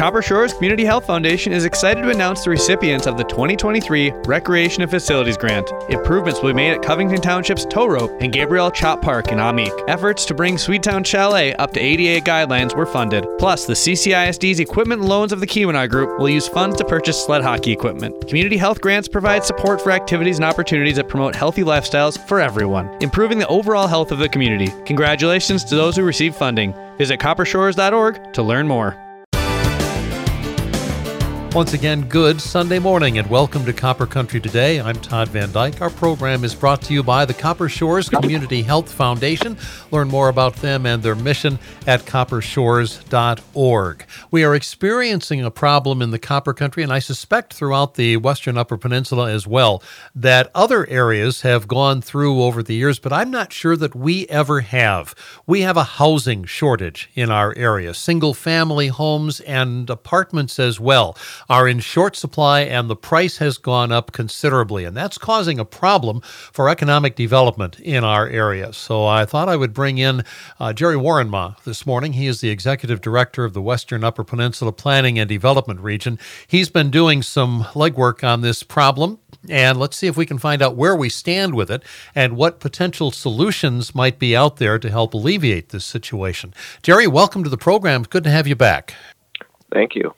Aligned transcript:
Copper 0.00 0.22
Shores 0.22 0.54
Community 0.54 0.82
Health 0.82 1.04
Foundation 1.04 1.52
is 1.52 1.66
excited 1.66 2.00
to 2.00 2.08
announce 2.08 2.42
the 2.42 2.48
recipients 2.48 3.06
of 3.06 3.18
the 3.18 3.24
2023 3.24 4.10
Recreation 4.24 4.80
and 4.80 4.90
Facilities 4.90 5.36
Grant. 5.36 5.70
Improvements 5.90 6.40
will 6.40 6.48
be 6.48 6.54
made 6.54 6.72
at 6.72 6.80
Covington 6.80 7.20
Township's 7.20 7.66
Tow 7.66 7.84
Rope 7.86 8.10
and 8.22 8.32
Gabriel 8.32 8.70
Chop 8.70 9.02
Park 9.02 9.30
in 9.30 9.36
Amik. 9.36 9.84
Efforts 9.88 10.24
to 10.24 10.32
bring 10.32 10.56
Swedetown 10.56 11.04
Chalet 11.04 11.54
up 11.56 11.74
to 11.74 11.80
ADA 11.80 12.24
guidelines 12.24 12.74
were 12.74 12.86
funded. 12.86 13.26
Plus, 13.38 13.66
the 13.66 13.74
CCISD's 13.74 14.58
equipment 14.58 15.02
loans 15.02 15.32
of 15.32 15.40
the 15.40 15.46
Keweenaw 15.46 15.90
Group 15.90 16.18
will 16.18 16.30
use 16.30 16.48
funds 16.48 16.78
to 16.78 16.84
purchase 16.86 17.22
sled 17.22 17.42
hockey 17.42 17.70
equipment. 17.70 18.26
Community 18.26 18.56
health 18.56 18.80
grants 18.80 19.06
provide 19.06 19.44
support 19.44 19.82
for 19.82 19.90
activities 19.90 20.38
and 20.38 20.46
opportunities 20.46 20.96
that 20.96 21.10
promote 21.10 21.34
healthy 21.34 21.62
lifestyles 21.62 22.16
for 22.26 22.40
everyone, 22.40 22.88
improving 23.02 23.38
the 23.38 23.48
overall 23.48 23.86
health 23.86 24.12
of 24.12 24.18
the 24.18 24.30
community. 24.30 24.72
Congratulations 24.86 25.62
to 25.64 25.76
those 25.76 25.94
who 25.94 26.02
receive 26.04 26.34
funding. 26.34 26.72
Visit 26.96 27.20
coppershores.org 27.20 28.32
to 28.32 28.42
learn 28.42 28.66
more. 28.66 29.09
Once 31.52 31.72
again, 31.72 32.02
good 32.02 32.40
Sunday 32.40 32.78
morning 32.78 33.18
and 33.18 33.28
welcome 33.28 33.64
to 33.64 33.72
Copper 33.72 34.06
Country 34.06 34.40
Today. 34.40 34.80
I'm 34.80 34.94
Todd 34.94 35.26
VanDyke. 35.30 35.80
Our 35.80 35.90
program 35.90 36.44
is 36.44 36.54
brought 36.54 36.80
to 36.82 36.94
you 36.94 37.02
by 37.02 37.24
the 37.24 37.34
Copper 37.34 37.68
Shores 37.68 38.08
Community 38.08 38.62
Health 38.62 38.92
Foundation. 38.92 39.58
Learn 39.90 40.06
more 40.06 40.28
about 40.28 40.54
them 40.54 40.86
and 40.86 41.02
their 41.02 41.16
mission 41.16 41.58
at 41.88 42.04
coppershores.org. 42.04 44.06
We 44.30 44.44
are 44.44 44.54
experiencing 44.54 45.44
a 45.44 45.50
problem 45.50 46.00
in 46.00 46.12
the 46.12 46.20
Copper 46.20 46.54
Country, 46.54 46.84
and 46.84 46.92
I 46.92 47.00
suspect 47.00 47.52
throughout 47.52 47.94
the 47.94 48.16
Western 48.18 48.56
Upper 48.56 48.76
Peninsula 48.76 49.28
as 49.28 49.44
well, 49.44 49.82
that 50.14 50.52
other 50.54 50.88
areas 50.88 51.40
have 51.40 51.66
gone 51.66 52.00
through 52.00 52.44
over 52.44 52.62
the 52.62 52.76
years, 52.76 53.00
but 53.00 53.12
I'm 53.12 53.32
not 53.32 53.52
sure 53.52 53.76
that 53.76 53.96
we 53.96 54.28
ever 54.28 54.60
have. 54.60 55.16
We 55.48 55.62
have 55.62 55.76
a 55.76 55.82
housing 55.82 56.44
shortage 56.44 57.10
in 57.16 57.28
our 57.28 57.52
area, 57.56 57.92
single 57.92 58.34
family 58.34 58.86
homes 58.86 59.40
and 59.40 59.90
apartments 59.90 60.60
as 60.60 60.78
well 60.78 61.16
are 61.48 61.66
in 61.66 61.80
short 61.80 62.16
supply 62.16 62.60
and 62.60 62.88
the 62.88 62.96
price 62.96 63.38
has 63.38 63.58
gone 63.58 63.92
up 63.92 64.12
considerably. 64.12 64.84
And 64.84 64.96
that's 64.96 65.18
causing 65.18 65.58
a 65.58 65.64
problem 65.64 66.20
for 66.22 66.68
economic 66.68 67.16
development 67.16 67.78
in 67.80 68.04
our 68.04 68.28
area. 68.28 68.72
So 68.72 69.06
I 69.06 69.24
thought 69.24 69.48
I 69.48 69.56
would 69.56 69.74
bring 69.74 69.98
in 69.98 70.22
uh, 70.58 70.72
Jerry 70.72 70.96
Wuorenmaa 70.96 71.62
this 71.64 71.86
morning. 71.86 72.14
He 72.14 72.26
is 72.26 72.40
the 72.40 72.50
executive 72.50 73.00
director 73.00 73.44
of 73.44 73.54
the 73.54 73.62
Western 73.62 74.04
Upper 74.04 74.24
Peninsula 74.24 74.72
Planning 74.72 75.18
and 75.18 75.28
Development 75.28 75.80
Region. 75.80 76.18
He's 76.46 76.68
been 76.68 76.90
doing 76.90 77.22
some 77.22 77.62
legwork 77.72 78.22
on 78.22 78.40
this 78.40 78.62
problem. 78.62 79.18
And 79.48 79.78
let's 79.78 79.96
see 79.96 80.06
if 80.06 80.16
we 80.16 80.26
can 80.26 80.38
find 80.38 80.60
out 80.60 80.76
where 80.76 80.94
we 80.94 81.08
stand 81.08 81.54
with 81.54 81.70
it 81.70 81.82
and 82.14 82.36
what 82.36 82.60
potential 82.60 83.10
solutions 83.10 83.94
might 83.94 84.18
be 84.18 84.36
out 84.36 84.56
there 84.56 84.78
to 84.78 84.90
help 84.90 85.14
alleviate 85.14 85.70
this 85.70 85.84
situation. 85.84 86.52
Jerry, 86.82 87.06
welcome 87.06 87.42
to 87.44 87.50
the 87.50 87.56
program. 87.56 88.02
Good 88.02 88.24
to 88.24 88.30
have 88.30 88.46
you 88.46 88.56
back. 88.56 88.94
Thank 89.72 89.94
you 89.94 90.12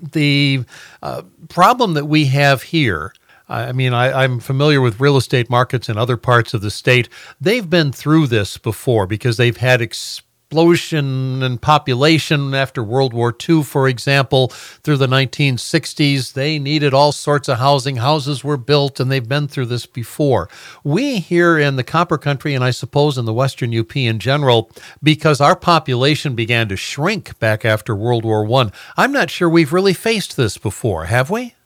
the 0.00 0.64
uh, 1.02 1.22
problem 1.48 1.94
that 1.94 2.06
we 2.06 2.26
have 2.26 2.62
here. 2.62 3.12
I 3.50 3.72
mean, 3.72 3.94
I, 3.94 4.24
am 4.24 4.40
familiar 4.40 4.80
with 4.82 5.00
real 5.00 5.16
estate 5.16 5.48
markets 5.48 5.88
in 5.88 5.96
other 5.96 6.18
parts 6.18 6.52
of 6.52 6.60
the 6.60 6.70
state. 6.70 7.08
They've 7.40 7.68
been 7.68 7.92
through 7.92 8.26
this 8.26 8.58
before 8.58 9.06
because 9.06 9.38
they've 9.38 9.56
had 9.56 9.80
ex- 9.80 10.20
explosion 10.50 11.42
in 11.42 11.58
population 11.58 12.54
after 12.54 12.82
World 12.82 13.12
War 13.12 13.36
II, 13.46 13.62
for 13.62 13.86
example, 13.86 14.48
through 14.48 14.96
the 14.96 15.06
1960s. 15.06 16.32
They 16.32 16.58
needed 16.58 16.94
all 16.94 17.12
sorts 17.12 17.50
of 17.50 17.58
housing. 17.58 17.96
Houses 17.96 18.42
were 18.42 18.56
built, 18.56 18.98
and 18.98 19.12
they've 19.12 19.28
been 19.28 19.46
through 19.46 19.66
this 19.66 19.84
before. 19.84 20.48
We 20.82 21.18
here 21.18 21.58
in 21.58 21.76
the 21.76 21.84
Copper 21.84 22.16
Country, 22.16 22.54
and 22.54 22.64
I 22.64 22.70
suppose 22.70 23.18
in 23.18 23.26
the 23.26 23.32
Western 23.34 23.78
UP 23.78 23.94
in 23.94 24.18
general, 24.20 24.70
because 25.02 25.42
our 25.42 25.54
population 25.54 26.34
began 26.34 26.66
to 26.70 26.76
shrink 26.76 27.38
back 27.38 27.66
after 27.66 27.94
World 27.94 28.24
War 28.24 28.50
I, 28.50 28.70
I'm 28.96 29.12
not 29.12 29.28
sure 29.28 29.50
we've 29.50 29.74
really 29.74 29.92
faced 29.92 30.38
this 30.38 30.56
before, 30.56 31.04
have 31.04 31.28
we? 31.28 31.56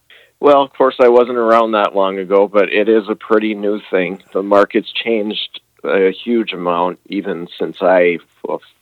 Well, 0.40 0.60
of 0.60 0.72
course, 0.72 0.96
I 1.00 1.08
wasn't 1.08 1.38
around 1.38 1.70
that 1.70 1.94
long 1.94 2.18
ago, 2.18 2.48
but 2.48 2.64
it 2.68 2.88
is 2.88 3.04
a 3.08 3.14
pretty 3.14 3.54
new 3.54 3.80
thing. 3.92 4.20
The 4.32 4.42
market's 4.42 4.92
changed 5.04 5.60
a 5.84 6.10
huge 6.10 6.52
amount, 6.52 7.00
even 7.06 7.48
since 7.58 7.78
I 7.80 8.18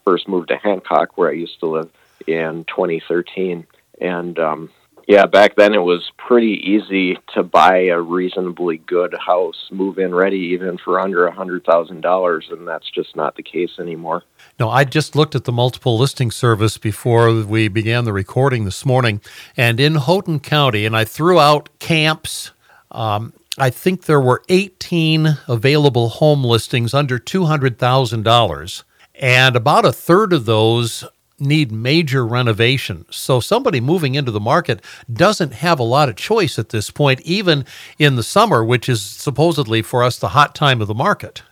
first 0.04 0.28
moved 0.28 0.48
to 0.48 0.56
Hancock, 0.56 1.16
where 1.16 1.30
I 1.30 1.34
used 1.34 1.60
to 1.60 1.66
live 1.66 1.90
in 2.26 2.64
2013. 2.64 3.66
And 4.00 4.38
um, 4.38 4.70
yeah, 5.10 5.26
back 5.26 5.56
then 5.56 5.74
it 5.74 5.82
was 5.82 6.10
pretty 6.16 6.62
easy 6.70 7.18
to 7.34 7.42
buy 7.42 7.86
a 7.86 8.00
reasonably 8.00 8.78
good 8.78 9.12
house, 9.14 9.68
move 9.72 9.98
in 9.98 10.14
ready, 10.14 10.38
even 10.38 10.78
for 10.78 11.00
under 11.00 11.26
a 11.26 11.32
hundred 11.32 11.64
thousand 11.64 12.02
dollars, 12.02 12.46
and 12.50 12.66
that's 12.66 12.88
just 12.88 13.16
not 13.16 13.34
the 13.34 13.42
case 13.42 13.78
anymore. 13.80 14.22
No, 14.60 14.70
I 14.70 14.84
just 14.84 15.16
looked 15.16 15.34
at 15.34 15.44
the 15.44 15.52
multiple 15.52 15.98
listing 15.98 16.30
service 16.30 16.78
before 16.78 17.42
we 17.42 17.66
began 17.66 18.04
the 18.04 18.12
recording 18.12 18.64
this 18.64 18.86
morning, 18.86 19.20
and 19.56 19.80
in 19.80 19.96
Houghton 19.96 20.38
County, 20.38 20.86
and 20.86 20.96
I 20.96 21.04
threw 21.04 21.40
out 21.40 21.68
camps. 21.80 22.52
Um, 22.92 23.32
I 23.58 23.70
think 23.70 24.04
there 24.04 24.20
were 24.20 24.42
18 24.48 25.38
available 25.48 26.08
home 26.08 26.44
listings 26.44 26.94
under 26.94 27.18
$200,000, 27.18 28.82
and 29.16 29.56
about 29.56 29.84
a 29.84 29.92
third 29.92 30.32
of 30.32 30.44
those 30.44 31.04
need 31.40 31.72
major 31.72 32.24
renovation. 32.24 33.06
So 33.10 33.40
somebody 33.40 33.80
moving 33.80 34.14
into 34.14 34.30
the 34.30 34.40
market 34.40 34.84
doesn't 35.12 35.54
have 35.54 35.78
a 35.78 35.84
lot 35.84 36.08
of 36.08 36.16
choice 36.16 36.58
at 36.58 36.68
this 36.68 36.90
point, 36.90 37.20
even 37.22 37.64
in 37.98 38.16
the 38.16 38.22
summer, 38.22 38.64
which 38.64 38.88
is 38.88 39.02
supposedly 39.02 39.82
for 39.82 40.04
us 40.04 40.18
the 40.18 40.28
hot 40.28 40.54
time 40.54 40.80
of 40.80 40.86
the 40.86 40.94
market. 40.94 41.42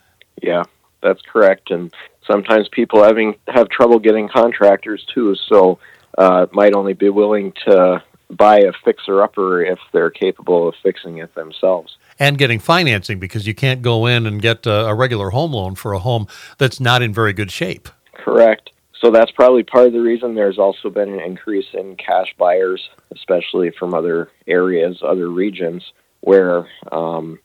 Yeah, 0.41 0.63
that's 1.01 1.21
correct. 1.21 1.71
And 1.71 1.93
sometimes 2.25 2.69
people 2.69 3.03
having 3.03 3.35
have 3.47 3.67
trouble 3.69 3.99
getting 3.99 4.29
contractors 4.29 5.05
too, 5.13 5.35
so 5.35 5.79
uh, 6.17 6.45
might 6.53 6.75
only 6.75 6.93
be 6.93 7.09
willing 7.09 7.51
to 7.65 8.01
buy 8.29 8.59
a 8.59 8.71
fixer 8.83 9.21
upper 9.21 9.63
if 9.63 9.79
they're 9.91 10.09
capable 10.09 10.67
of 10.67 10.75
fixing 10.83 11.17
it 11.17 11.33
themselves. 11.35 11.97
And 12.19 12.37
getting 12.37 12.59
financing 12.59 13.19
because 13.19 13.47
you 13.47 13.55
can't 13.55 13.81
go 13.81 14.05
in 14.05 14.25
and 14.25 14.41
get 14.41 14.65
a, 14.65 14.87
a 14.87 14.93
regular 14.93 15.29
home 15.29 15.53
loan 15.53 15.75
for 15.75 15.93
a 15.93 15.99
home 15.99 16.27
that's 16.57 16.79
not 16.79 17.01
in 17.01 17.13
very 17.13 17.33
good 17.33 17.51
shape. 17.51 17.89
Correct. 18.13 18.71
So 19.01 19.11
that's 19.11 19.31
probably 19.31 19.63
part 19.63 19.87
of 19.87 19.93
the 19.93 20.01
reason 20.01 20.35
there's 20.35 20.59
also 20.59 20.89
been 20.89 21.09
an 21.09 21.21
increase 21.21 21.67
in 21.73 21.95
cash 21.95 22.35
buyers, 22.37 22.89
especially 23.15 23.71
from 23.79 23.93
other 23.93 24.29
areas, 24.45 24.99
other 25.01 25.29
regions, 25.29 25.93
where 26.19 26.67
um, 26.91 27.39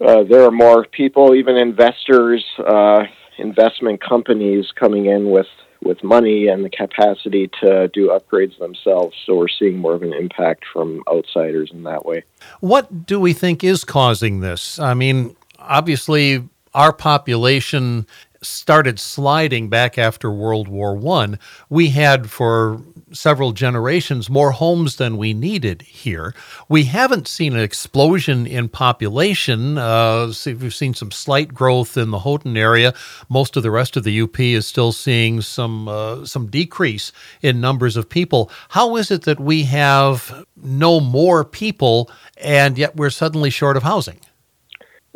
uh, 0.00 0.22
there 0.22 0.44
are 0.44 0.52
more 0.52 0.84
people, 0.84 1.34
even 1.34 1.56
investors, 1.56 2.44
uh, 2.64 3.02
investment 3.38 4.00
companies 4.00 4.66
coming 4.76 5.06
in 5.06 5.30
with 5.30 5.48
with 5.82 6.02
money 6.04 6.48
and 6.48 6.64
the 6.64 6.70
capacity 6.70 7.50
to 7.60 7.88
do 7.88 8.08
upgrades 8.08 8.58
themselves. 8.58 9.16
So 9.24 9.36
we're 9.36 9.48
seeing 9.48 9.78
more 9.78 9.94
of 9.94 10.02
an 10.02 10.12
impact 10.12 10.64
from 10.72 11.02
outsiders 11.10 11.70
in 11.72 11.84
that 11.84 12.04
way. 12.04 12.24
What 12.60 13.06
do 13.06 13.18
we 13.18 13.32
think 13.32 13.64
is 13.64 13.84
causing 13.84 14.40
this? 14.40 14.78
I 14.78 14.94
mean, 14.94 15.36
obviously, 15.58 16.48
our 16.74 16.92
population 16.92 18.06
started 18.42 18.98
sliding 18.98 19.68
back 19.68 19.98
after 19.98 20.30
World 20.30 20.68
War 20.68 20.94
One. 20.94 21.38
We 21.68 21.88
had 21.88 22.30
for 22.30 22.80
several 23.12 23.52
generations 23.52 24.30
more 24.30 24.52
homes 24.52 24.96
than 24.96 25.16
we 25.16 25.34
needed 25.34 25.82
here. 25.82 26.34
We 26.68 26.84
haven't 26.84 27.28
seen 27.28 27.54
an 27.54 27.60
explosion 27.60 28.46
in 28.46 28.68
population. 28.68 29.78
Uh, 29.78 30.32
we've 30.46 30.74
seen 30.74 30.94
some 30.94 31.10
slight 31.10 31.52
growth 31.54 31.96
in 31.96 32.10
the 32.10 32.20
Houghton 32.20 32.56
area. 32.56 32.94
Most 33.28 33.56
of 33.56 33.62
the 33.62 33.70
rest 33.70 33.96
of 33.96 34.04
the 34.04 34.20
UP 34.20 34.38
is 34.40 34.66
still 34.66 34.92
seeing 34.92 35.40
some 35.40 35.88
uh, 35.88 36.24
some 36.24 36.46
decrease 36.46 37.12
in 37.42 37.60
numbers 37.60 37.96
of 37.96 38.08
people. 38.08 38.50
How 38.70 38.96
is 38.96 39.10
it 39.10 39.22
that 39.22 39.40
we 39.40 39.64
have 39.64 40.46
no 40.56 41.00
more 41.00 41.44
people 41.44 42.10
and 42.36 42.78
yet 42.78 42.96
we're 42.96 43.10
suddenly 43.10 43.50
short 43.50 43.76
of 43.76 43.82
housing? 43.82 44.20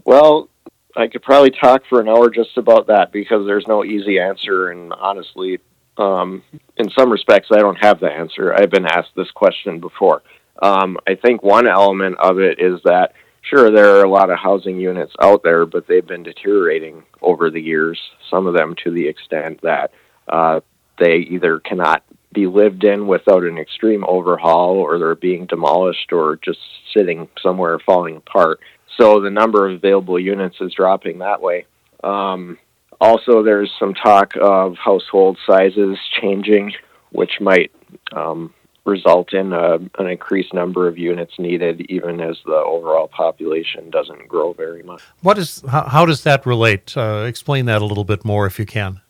Well, 0.04 0.48
I 0.96 1.08
could 1.08 1.22
probably 1.22 1.50
talk 1.50 1.82
for 1.88 2.00
an 2.00 2.08
hour 2.08 2.30
just 2.30 2.56
about 2.56 2.86
that 2.86 3.10
because 3.10 3.46
there's 3.46 3.66
no 3.66 3.84
easy 3.84 4.20
answer, 4.20 4.70
and 4.70 4.92
honestly, 4.92 5.58
um, 5.96 6.42
in 6.76 6.90
some 6.90 7.10
respects, 7.10 7.48
I 7.52 7.58
don't 7.58 7.82
have 7.82 8.00
the 8.00 8.10
answer. 8.10 8.54
I've 8.54 8.70
been 8.70 8.86
asked 8.86 9.14
this 9.16 9.30
question 9.30 9.80
before. 9.80 10.22
Um, 10.62 10.98
I 11.06 11.14
think 11.14 11.42
one 11.42 11.66
element 11.68 12.16
of 12.18 12.38
it 12.38 12.58
is 12.60 12.80
that 12.84 13.12
sure 13.42 13.70
there 13.70 13.96
are 13.96 14.04
a 14.04 14.10
lot 14.10 14.30
of 14.30 14.38
housing 14.38 14.78
units 14.78 15.12
out 15.20 15.42
there, 15.42 15.66
but 15.66 15.86
they've 15.86 16.06
been 16.06 16.22
deteriorating 16.22 17.02
over 17.22 17.50
the 17.50 17.60
years. 17.60 17.98
Some 18.30 18.46
of 18.46 18.54
them 18.54 18.74
to 18.84 18.90
the 18.90 19.06
extent 19.06 19.60
that 19.62 19.92
uh, 20.28 20.60
they 20.98 21.16
either 21.16 21.60
cannot 21.60 22.02
be 22.32 22.46
lived 22.46 22.84
in 22.84 23.06
without 23.06 23.44
an 23.44 23.58
extreme 23.58 24.04
overhaul, 24.06 24.76
or 24.76 24.98
they're 24.98 25.14
being 25.14 25.46
demolished, 25.46 26.12
or 26.12 26.36
just 26.36 26.58
sitting 26.92 27.28
somewhere 27.40 27.78
falling 27.78 28.16
apart. 28.16 28.60
So 28.98 29.20
the 29.20 29.30
number 29.30 29.68
of 29.68 29.76
available 29.76 30.18
units 30.18 30.56
is 30.60 30.72
dropping 30.72 31.18
that 31.18 31.40
way. 31.40 31.66
Um, 32.02 32.58
also, 33.04 33.42
there's 33.42 33.70
some 33.78 33.94
talk 33.94 34.32
of 34.40 34.76
household 34.76 35.38
sizes 35.46 35.98
changing, 36.20 36.72
which 37.10 37.40
might 37.40 37.70
um, 38.12 38.52
result 38.84 39.32
in 39.32 39.52
a, 39.52 39.74
an 39.98 40.06
increased 40.06 40.52
number 40.54 40.88
of 40.88 40.96
units 40.98 41.34
needed, 41.38 41.82
even 41.90 42.20
as 42.20 42.36
the 42.44 42.54
overall 42.54 43.08
population 43.08 43.90
doesn't 43.90 44.26
grow 44.28 44.52
very 44.52 44.82
much. 44.82 45.02
What 45.20 45.38
is 45.38 45.62
how, 45.68 45.84
how 45.84 46.06
does 46.06 46.22
that 46.24 46.46
relate? 46.46 46.96
Uh, 46.96 47.24
explain 47.26 47.66
that 47.66 47.82
a 47.82 47.84
little 47.84 48.04
bit 48.04 48.24
more, 48.24 48.46
if 48.46 48.58
you 48.58 48.66
can. 48.66 49.00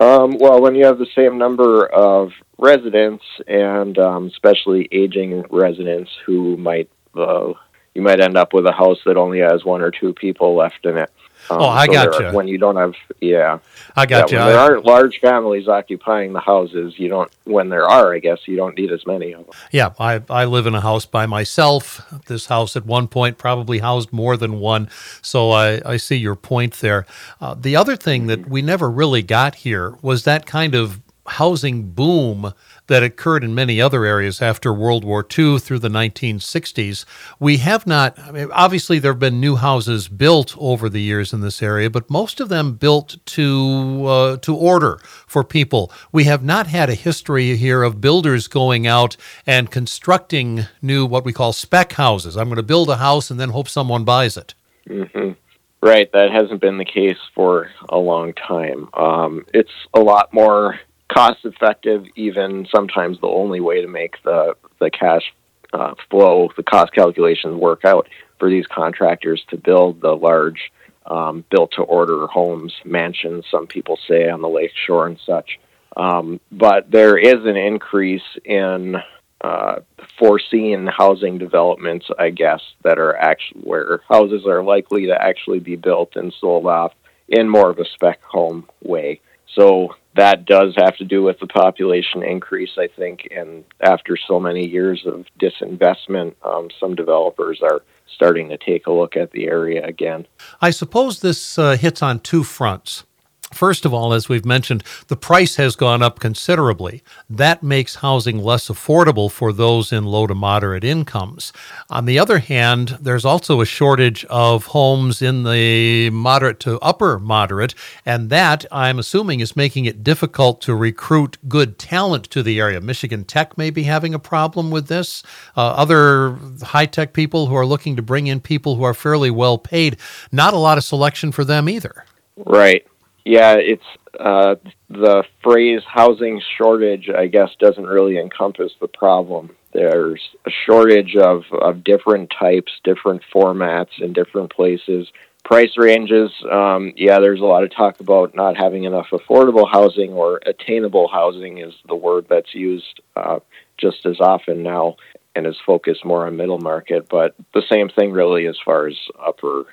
Um, 0.00 0.38
well, 0.38 0.60
when 0.60 0.74
you 0.76 0.84
have 0.84 0.98
the 0.98 1.08
same 1.14 1.38
number 1.38 1.86
of 1.86 2.30
residents 2.58 3.24
and 3.48 3.98
um, 3.98 4.26
especially 4.26 4.88
aging 4.92 5.44
residents 5.50 6.10
who 6.24 6.56
might 6.56 6.88
uh, 7.16 7.52
you 7.94 8.02
might 8.02 8.20
end 8.20 8.36
up 8.36 8.52
with 8.52 8.64
a 8.66 8.72
house 8.72 8.98
that 9.06 9.16
only 9.16 9.40
has 9.40 9.64
one 9.64 9.82
or 9.82 9.90
two 9.90 10.14
people 10.14 10.54
left 10.54 10.84
in 10.84 10.96
it. 10.98 11.10
Um, 11.50 11.62
oh, 11.62 11.68
I 11.68 11.86
so 11.86 11.92
got 11.92 12.20
you. 12.20 12.36
When 12.36 12.48
you 12.48 12.58
don't 12.58 12.76
have, 12.76 12.94
yeah, 13.20 13.58
I 13.96 14.06
got 14.06 14.30
yeah, 14.30 14.38
you. 14.38 14.44
When 14.44 14.52
there 14.52 14.60
aren't 14.60 14.84
large 14.84 15.18
families 15.20 15.68
occupying 15.68 16.32
the 16.32 16.40
houses, 16.40 16.94
you 16.98 17.08
don't. 17.08 17.30
When 17.44 17.68
there 17.68 17.88
are, 17.88 18.14
I 18.14 18.18
guess 18.18 18.38
you 18.46 18.56
don't 18.56 18.76
need 18.76 18.92
as 18.92 19.06
many 19.06 19.32
of 19.32 19.46
them. 19.46 19.54
Yeah, 19.72 19.92
I 19.98 20.22
I 20.28 20.44
live 20.44 20.66
in 20.66 20.74
a 20.74 20.80
house 20.80 21.06
by 21.06 21.26
myself. 21.26 22.02
This 22.26 22.46
house 22.46 22.76
at 22.76 22.86
one 22.86 23.08
point 23.08 23.38
probably 23.38 23.78
housed 23.78 24.12
more 24.12 24.36
than 24.36 24.60
one, 24.60 24.88
so 25.22 25.50
I 25.50 25.80
I 25.84 25.96
see 25.96 26.16
your 26.16 26.36
point 26.36 26.74
there. 26.74 27.06
Uh, 27.40 27.54
the 27.54 27.76
other 27.76 27.96
thing 27.96 28.26
that 28.26 28.48
we 28.48 28.62
never 28.62 28.90
really 28.90 29.22
got 29.22 29.56
here 29.56 29.94
was 30.02 30.24
that 30.24 30.46
kind 30.46 30.74
of 30.74 31.00
housing 31.26 31.90
boom 31.90 32.52
that 32.88 33.02
occurred 33.02 33.44
in 33.44 33.54
many 33.54 33.80
other 33.80 34.04
areas 34.04 34.42
after 34.42 34.72
World 34.72 35.04
War 35.04 35.20
II 35.20 35.58
through 35.58 35.78
the 35.78 35.88
1960s. 35.88 37.04
We 37.38 37.58
have 37.58 37.86
not, 37.86 38.18
I 38.18 38.32
mean, 38.32 38.48
obviously, 38.52 38.98
there 38.98 39.12
have 39.12 39.18
been 39.18 39.40
new 39.40 39.56
houses 39.56 40.08
built 40.08 40.56
over 40.58 40.88
the 40.88 41.00
years 41.00 41.32
in 41.32 41.40
this 41.40 41.62
area, 41.62 41.88
but 41.90 42.10
most 42.10 42.40
of 42.40 42.48
them 42.48 42.74
built 42.74 43.16
to, 43.26 44.06
uh, 44.06 44.36
to 44.38 44.54
order 44.54 44.98
for 45.26 45.44
people. 45.44 45.92
We 46.10 46.24
have 46.24 46.42
not 46.42 46.66
had 46.66 46.90
a 46.90 46.94
history 46.94 47.56
here 47.56 47.82
of 47.82 48.00
builders 48.00 48.48
going 48.48 48.86
out 48.86 49.16
and 49.46 49.70
constructing 49.70 50.66
new, 50.82 51.06
what 51.06 51.24
we 51.24 51.32
call 51.32 51.52
spec 51.52 51.92
houses. 51.92 52.36
I'm 52.36 52.48
going 52.48 52.56
to 52.56 52.62
build 52.62 52.88
a 52.90 52.96
house 52.96 53.30
and 53.30 53.38
then 53.38 53.50
hope 53.50 53.68
someone 53.68 54.04
buys 54.04 54.36
it. 54.36 54.54
Mm-hmm. 54.88 55.32
Right, 55.80 56.10
that 56.12 56.32
hasn't 56.32 56.60
been 56.60 56.78
the 56.78 56.84
case 56.84 57.18
for 57.36 57.70
a 57.88 57.98
long 57.98 58.32
time. 58.32 58.88
Um, 58.94 59.44
it's 59.54 59.70
a 59.94 60.00
lot 60.00 60.34
more 60.34 60.80
cost 61.12 61.44
effective, 61.44 62.04
even 62.16 62.66
sometimes 62.74 63.20
the 63.20 63.28
only 63.28 63.60
way 63.60 63.82
to 63.82 63.88
make 63.88 64.22
the 64.22 64.54
the 64.80 64.90
cash 64.90 65.34
uh, 65.72 65.94
flow, 66.10 66.48
the 66.56 66.62
cost 66.62 66.92
calculations 66.92 67.54
work 67.54 67.84
out 67.84 68.08
for 68.38 68.48
these 68.48 68.66
contractors 68.66 69.42
to 69.50 69.56
build 69.56 70.00
the 70.00 70.14
large 70.14 70.70
um, 71.06 71.44
built 71.50 71.72
to 71.72 71.82
order 71.82 72.26
homes, 72.26 72.74
mansions, 72.84 73.44
some 73.50 73.66
people 73.66 73.98
say 74.08 74.28
on 74.28 74.40
the 74.40 74.48
lake 74.48 74.72
shore 74.86 75.06
and 75.06 75.18
such. 75.24 75.58
Um, 75.96 76.40
but 76.52 76.90
there 76.90 77.16
is 77.16 77.44
an 77.44 77.56
increase 77.56 78.22
in 78.44 78.96
uh, 79.40 79.76
foreseen 80.18 80.86
housing 80.86 81.38
developments, 81.38 82.06
I 82.18 82.30
guess, 82.30 82.60
that 82.82 82.98
are 82.98 83.16
actually 83.16 83.62
where 83.62 84.00
houses 84.08 84.46
are 84.46 84.62
likely 84.62 85.06
to 85.06 85.20
actually 85.20 85.60
be 85.60 85.76
built 85.76 86.16
and 86.16 86.32
sold 86.40 86.66
off 86.66 86.92
in 87.28 87.48
more 87.48 87.70
of 87.70 87.78
a 87.78 87.84
spec 87.84 88.22
home 88.22 88.68
way. 88.82 89.20
So 89.54 89.96
that 90.18 90.44
does 90.44 90.74
have 90.76 90.96
to 90.96 91.04
do 91.04 91.22
with 91.22 91.38
the 91.38 91.46
population 91.46 92.24
increase, 92.24 92.72
I 92.76 92.88
think. 92.88 93.28
And 93.30 93.62
after 93.80 94.16
so 94.16 94.40
many 94.40 94.66
years 94.66 95.06
of 95.06 95.26
disinvestment, 95.40 96.34
um, 96.44 96.68
some 96.80 96.96
developers 96.96 97.60
are 97.62 97.82
starting 98.16 98.48
to 98.48 98.58
take 98.58 98.88
a 98.88 98.92
look 98.92 99.16
at 99.16 99.30
the 99.30 99.46
area 99.46 99.86
again. 99.86 100.26
I 100.60 100.70
suppose 100.70 101.20
this 101.20 101.56
uh, 101.56 101.76
hits 101.76 102.02
on 102.02 102.18
two 102.18 102.42
fronts. 102.42 103.04
First 103.52 103.86
of 103.86 103.94
all, 103.94 104.12
as 104.12 104.28
we've 104.28 104.44
mentioned, 104.44 104.84
the 105.08 105.16
price 105.16 105.56
has 105.56 105.74
gone 105.74 106.02
up 106.02 106.20
considerably. 106.20 107.02
That 107.30 107.62
makes 107.62 107.96
housing 107.96 108.38
less 108.38 108.68
affordable 108.68 109.30
for 109.30 109.52
those 109.52 109.90
in 109.90 110.04
low 110.04 110.26
to 110.26 110.34
moderate 110.34 110.84
incomes. 110.84 111.52
On 111.88 112.04
the 112.04 112.18
other 112.18 112.40
hand, 112.40 112.98
there's 113.00 113.24
also 113.24 113.60
a 113.60 113.66
shortage 113.66 114.24
of 114.26 114.66
homes 114.66 115.22
in 115.22 115.44
the 115.44 116.10
moderate 116.10 116.60
to 116.60 116.78
upper 116.80 117.18
moderate, 117.18 117.74
and 118.04 118.28
that, 118.28 118.66
I'm 118.70 118.98
assuming, 118.98 119.40
is 119.40 119.56
making 119.56 119.86
it 119.86 120.04
difficult 120.04 120.60
to 120.62 120.74
recruit 120.74 121.38
good 121.48 121.78
talent 121.78 122.24
to 122.30 122.42
the 122.42 122.60
area. 122.60 122.80
Michigan 122.80 123.24
Tech 123.24 123.56
may 123.56 123.70
be 123.70 123.84
having 123.84 124.14
a 124.14 124.18
problem 124.18 124.70
with 124.70 124.88
this. 124.88 125.22
Uh, 125.56 125.68
other 125.70 126.36
high 126.62 126.86
tech 126.86 127.14
people 127.14 127.46
who 127.46 127.54
are 127.54 127.66
looking 127.66 127.96
to 127.96 128.02
bring 128.02 128.26
in 128.26 128.40
people 128.40 128.76
who 128.76 128.82
are 128.82 128.94
fairly 128.94 129.30
well 129.30 129.56
paid, 129.56 129.96
not 130.30 130.52
a 130.52 130.58
lot 130.58 130.76
of 130.76 130.84
selection 130.84 131.32
for 131.32 131.44
them 131.44 131.68
either. 131.68 132.04
Right 132.36 132.86
yeah, 133.24 133.54
it's 133.54 133.82
uh, 134.18 134.56
the 134.88 135.24
phrase 135.42 135.82
housing 135.86 136.40
shortage, 136.56 137.08
I 137.10 137.26
guess, 137.26 137.50
doesn't 137.58 137.86
really 137.86 138.18
encompass 138.18 138.72
the 138.80 138.88
problem. 138.88 139.56
There's 139.72 140.22
a 140.46 140.50
shortage 140.66 141.14
of, 141.16 141.42
of 141.52 141.84
different 141.84 142.32
types, 142.38 142.72
different 142.84 143.22
formats 143.32 144.00
in 144.00 144.12
different 144.12 144.52
places. 144.52 145.08
Price 145.44 145.76
ranges, 145.76 146.30
um, 146.50 146.92
yeah, 146.96 147.20
there's 147.20 147.40
a 147.40 147.44
lot 147.44 147.64
of 147.64 147.74
talk 147.74 148.00
about 148.00 148.34
not 148.34 148.56
having 148.56 148.84
enough 148.84 149.06
affordable 149.12 149.70
housing 149.70 150.12
or 150.12 150.40
attainable 150.44 151.08
housing 151.08 151.58
is 151.58 151.72
the 151.86 151.94
word 151.94 152.26
that's 152.28 152.54
used 152.54 153.00
uh, 153.16 153.38
just 153.78 154.04
as 154.04 154.20
often 154.20 154.62
now 154.62 154.96
and 155.34 155.46
is 155.46 155.56
focused 155.64 156.04
more 156.04 156.26
on 156.26 156.36
middle 156.36 156.58
market. 156.58 157.08
But 157.08 157.34
the 157.54 157.62
same 157.70 157.88
thing 157.88 158.10
really 158.12 158.46
as 158.46 158.58
far 158.64 158.88
as 158.88 158.96
upper 159.24 159.64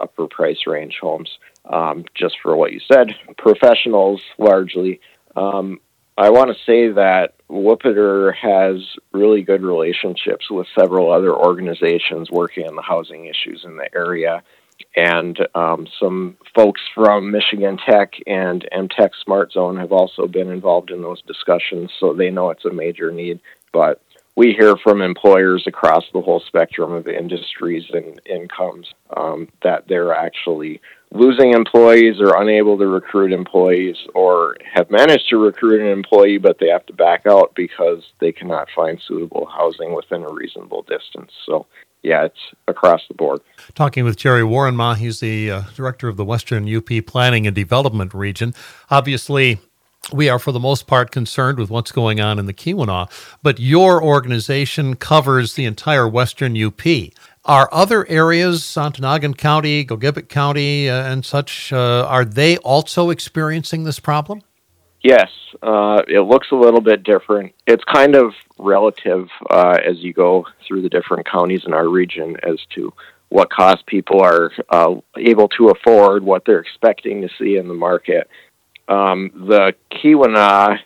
upper 0.00 0.26
price 0.26 0.66
range 0.66 0.98
homes 1.00 1.38
um, 1.66 2.04
just 2.14 2.36
for 2.42 2.56
what 2.56 2.72
you 2.72 2.80
said, 2.92 3.14
professionals 3.38 4.22
largely. 4.38 5.00
Um, 5.36 5.80
I 6.16 6.30
want 6.30 6.50
to 6.50 6.64
say 6.64 6.92
that 6.92 7.34
WUPPDR 7.50 8.34
has 8.36 8.82
really 9.12 9.42
good 9.42 9.62
relationships 9.62 10.50
with 10.50 10.66
several 10.78 11.10
other 11.10 11.34
organizations 11.34 12.30
working 12.30 12.68
on 12.68 12.76
the 12.76 12.82
housing 12.82 13.26
issues 13.26 13.64
in 13.64 13.76
the 13.76 13.88
area. 13.94 14.42
And 14.96 15.38
um, 15.54 15.86
some 16.00 16.36
folks 16.54 16.80
from 16.94 17.30
Michigan 17.30 17.78
Tech 17.84 18.12
and 18.26 18.66
MTech 18.72 19.10
Smart 19.24 19.52
Zone 19.52 19.76
have 19.76 19.92
also 19.92 20.26
been 20.26 20.50
involved 20.50 20.90
in 20.90 21.02
those 21.02 21.22
discussions, 21.22 21.90
so 21.98 22.12
they 22.12 22.30
know 22.30 22.50
it's 22.50 22.64
a 22.64 22.72
major 22.72 23.10
need. 23.10 23.40
But 23.72 24.02
we 24.36 24.52
hear 24.52 24.76
from 24.82 25.00
employers 25.00 25.64
across 25.66 26.04
the 26.12 26.20
whole 26.20 26.42
spectrum 26.46 26.92
of 26.92 27.06
industries 27.06 27.84
and 27.92 28.20
incomes 28.26 28.92
um, 29.16 29.48
that 29.62 29.86
they're 29.88 30.12
actually 30.12 30.80
losing 31.12 31.52
employees 31.52 32.16
or 32.20 32.42
unable 32.42 32.76
to 32.76 32.86
recruit 32.86 33.32
employees 33.32 33.96
or 34.14 34.56
have 34.72 34.90
managed 34.90 35.28
to 35.30 35.36
recruit 35.36 35.80
an 35.80 35.86
employee 35.86 36.38
but 36.38 36.58
they 36.58 36.68
have 36.68 36.84
to 36.86 36.92
back 36.92 37.24
out 37.26 37.52
because 37.54 38.02
they 38.20 38.32
cannot 38.32 38.66
find 38.74 39.00
suitable 39.06 39.46
housing 39.46 39.94
within 39.94 40.24
a 40.24 40.32
reasonable 40.32 40.82
distance. 40.82 41.30
So 41.46 41.66
yeah, 42.02 42.24
it's 42.24 42.38
across 42.68 43.00
the 43.08 43.14
board. 43.14 43.40
Talking 43.74 44.04
with 44.04 44.16
Jerry 44.16 44.42
Wuorenmaa, 44.42 44.96
he's 44.96 45.20
the 45.20 45.50
uh, 45.50 45.62
director 45.74 46.08
of 46.08 46.16
the 46.16 46.24
Western 46.24 46.68
UP 46.72 46.88
Planning 47.06 47.46
and 47.46 47.56
Development 47.56 48.12
Region. 48.12 48.52
Obviously, 48.90 49.58
we 50.12 50.28
are 50.28 50.38
for 50.38 50.52
the 50.52 50.60
most 50.60 50.86
part 50.86 51.10
concerned 51.10 51.58
with 51.58 51.70
what's 51.70 51.92
going 51.92 52.20
on 52.20 52.38
in 52.38 52.46
the 52.46 52.54
Keweenaw, 52.54 53.10
but 53.42 53.58
your 53.58 54.02
organization 54.02 54.96
covers 54.96 55.54
the 55.54 55.64
entire 55.64 56.08
Western 56.08 56.60
UP. 56.60 56.80
Are 57.44 57.68
other 57.72 58.08
areas, 58.08 58.62
Ontonagon 58.62 59.36
County, 59.36 59.84
Gogebic 59.84 60.28
County, 60.28 60.88
uh, 60.88 61.12
and 61.12 61.24
such, 61.24 61.72
uh, 61.72 62.06
are 62.08 62.24
they 62.24 62.56
also 62.58 63.10
experiencing 63.10 63.84
this 63.84 64.00
problem? 64.00 64.42
Yes, 65.02 65.28
uh, 65.62 66.02
it 66.08 66.20
looks 66.20 66.48
a 66.50 66.54
little 66.54 66.80
bit 66.80 67.02
different. 67.02 67.52
It's 67.66 67.84
kind 67.84 68.16
of 68.16 68.32
relative 68.58 69.28
uh, 69.50 69.78
as 69.84 69.98
you 69.98 70.14
go 70.14 70.46
through 70.66 70.80
the 70.80 70.88
different 70.88 71.30
counties 71.30 71.64
in 71.66 71.74
our 71.74 71.86
region 71.86 72.36
as 72.42 72.56
to 72.74 72.92
what 73.28 73.50
cost 73.50 73.84
people 73.86 74.22
are 74.22 74.50
uh, 74.70 74.94
able 75.18 75.48
to 75.48 75.68
afford, 75.68 76.22
what 76.22 76.44
they're 76.46 76.60
expecting 76.60 77.20
to 77.20 77.28
see 77.38 77.56
in 77.56 77.68
the 77.68 77.74
market. 77.74 78.30
Um, 78.88 79.30
the 79.34 79.74
Keweenaw, 79.92 80.78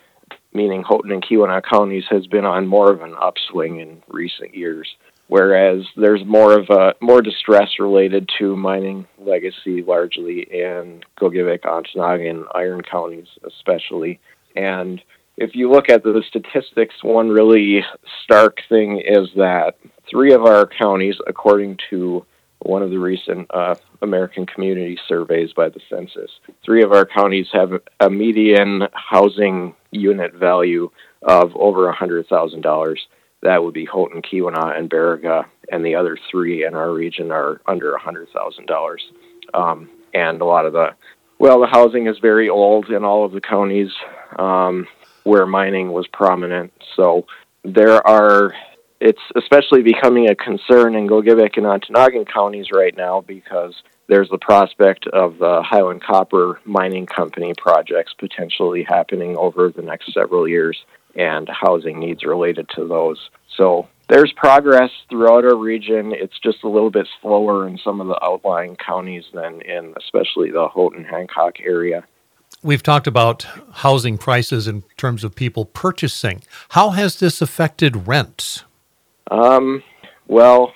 meaning 0.53 0.83
Houghton 0.83 1.11
and 1.11 1.23
Keweenaw 1.23 1.61
counties, 1.69 2.05
has 2.09 2.27
been 2.27 2.45
on 2.45 2.67
more 2.67 2.91
of 2.91 3.01
an 3.01 3.15
upswing 3.19 3.79
in 3.79 4.01
recent 4.07 4.55
years 4.55 4.87
whereas 5.29 5.85
there's 5.95 6.25
more 6.25 6.59
of 6.59 6.69
a 6.69 6.93
more 6.99 7.21
distress 7.21 7.69
related 7.79 8.29
to 8.39 8.55
mining 8.55 9.07
legacy 9.17 9.81
largely 9.87 10.41
in 10.51 11.01
Gogebic, 11.19 11.61
Ontonagon, 11.61 12.43
Iron 12.53 12.81
counties 12.81 13.27
especially. 13.47 14.19
And 14.55 15.01
if 15.37 15.55
you 15.55 15.71
look 15.71 15.89
at 15.89 16.03
the 16.03 16.21
statistics, 16.27 16.95
one 17.03 17.29
really 17.29 17.81
stark 18.23 18.57
thing 18.67 19.01
is 19.05 19.29
that 19.37 19.75
three 20.09 20.33
of 20.33 20.43
our 20.43 20.67
counties, 20.67 21.15
according 21.27 21.77
to 21.91 22.25
one 22.69 22.83
of 22.83 22.89
the 22.89 22.99
recent 22.99 23.47
uh, 23.53 23.75
American 24.01 24.45
community 24.45 24.97
surveys 25.07 25.51
by 25.53 25.69
the 25.69 25.79
census, 25.89 26.31
three 26.63 26.83
of 26.83 26.91
our 26.91 27.05
counties 27.05 27.47
have 27.51 27.71
a 27.99 28.09
median 28.09 28.87
housing 28.93 29.75
unit 29.91 30.33
value 30.33 30.89
of 31.23 31.55
over 31.55 31.91
$100,000 31.91 32.95
that 33.41 33.63
would 33.63 33.73
be 33.73 33.85
Houghton, 33.85 34.21
Keweenaw, 34.21 34.77
and 34.77 34.89
Baraga, 34.89 35.45
and 35.71 35.85
the 35.85 35.95
other 35.95 36.17
three 36.29 36.65
in 36.65 36.75
our 36.75 36.91
region 36.91 37.31
are 37.31 37.61
under 37.67 37.93
a 37.93 37.99
hundred 37.99 38.27
thousand 38.29 38.65
dollars. 38.65 39.01
Um, 39.53 39.89
and 40.13 40.41
a 40.41 40.45
lot 40.45 40.65
of 40.65 40.73
the 40.73 40.89
well, 41.37 41.61
the 41.61 41.67
housing 41.67 42.07
is 42.07 42.19
very 42.19 42.49
old 42.49 42.89
in 42.89 43.05
all 43.05 43.23
of 43.23 43.31
the 43.31 43.39
counties 43.39 43.91
um, 44.37 44.87
where 45.23 45.45
mining 45.45 45.93
was 45.93 46.05
prominent. 46.07 46.73
So 46.97 47.27
there 47.63 48.05
are 48.05 48.53
it's 48.99 49.21
especially 49.35 49.81
becoming 49.81 50.29
a 50.29 50.35
concern 50.35 50.95
in 50.95 51.07
Gogebic 51.07 51.57
and 51.57 51.65
Ontonagon 51.65 52.27
counties 52.31 52.67
right 52.71 52.95
now 52.95 53.21
because 53.21 53.75
there's 54.07 54.29
the 54.29 54.37
prospect 54.37 55.07
of 55.07 55.37
the 55.37 55.61
Highland 55.61 56.03
Copper 56.03 56.59
Mining 56.65 57.05
Company 57.05 57.53
projects 57.57 58.13
potentially 58.17 58.83
happening 58.83 59.37
over 59.37 59.69
the 59.69 59.81
next 59.81 60.13
several 60.13 60.47
years 60.47 60.77
and 61.15 61.47
housing 61.49 61.99
needs 61.99 62.23
related 62.23 62.67
to 62.75 62.87
those. 62.87 63.29
So 63.55 63.87
there's 64.09 64.33
progress 64.33 64.89
throughout 65.09 65.45
our 65.45 65.55
region. 65.55 66.11
It's 66.11 66.39
just 66.39 66.63
a 66.63 66.69
little 66.69 66.89
bit 66.89 67.07
slower 67.21 67.67
in 67.67 67.77
some 67.77 68.01
of 68.01 68.07
the 68.07 68.19
outlying 68.23 68.75
counties 68.75 69.25
than 69.33 69.61
in 69.61 69.93
especially 69.97 70.51
the 70.51 70.67
Houghton 70.67 71.05
Hancock 71.05 71.59
area. 71.61 72.03
We've 72.61 72.83
talked 72.83 73.07
about 73.07 73.47
housing 73.71 74.17
prices 74.17 74.67
in 74.67 74.83
terms 74.97 75.23
of 75.23 75.35
people 75.35 75.63
purchasing. 75.63 76.41
How 76.69 76.89
has 76.89 77.19
this 77.19 77.41
affected 77.41 78.07
rents? 78.07 78.65
Um, 79.29 79.83
well, 80.27 80.73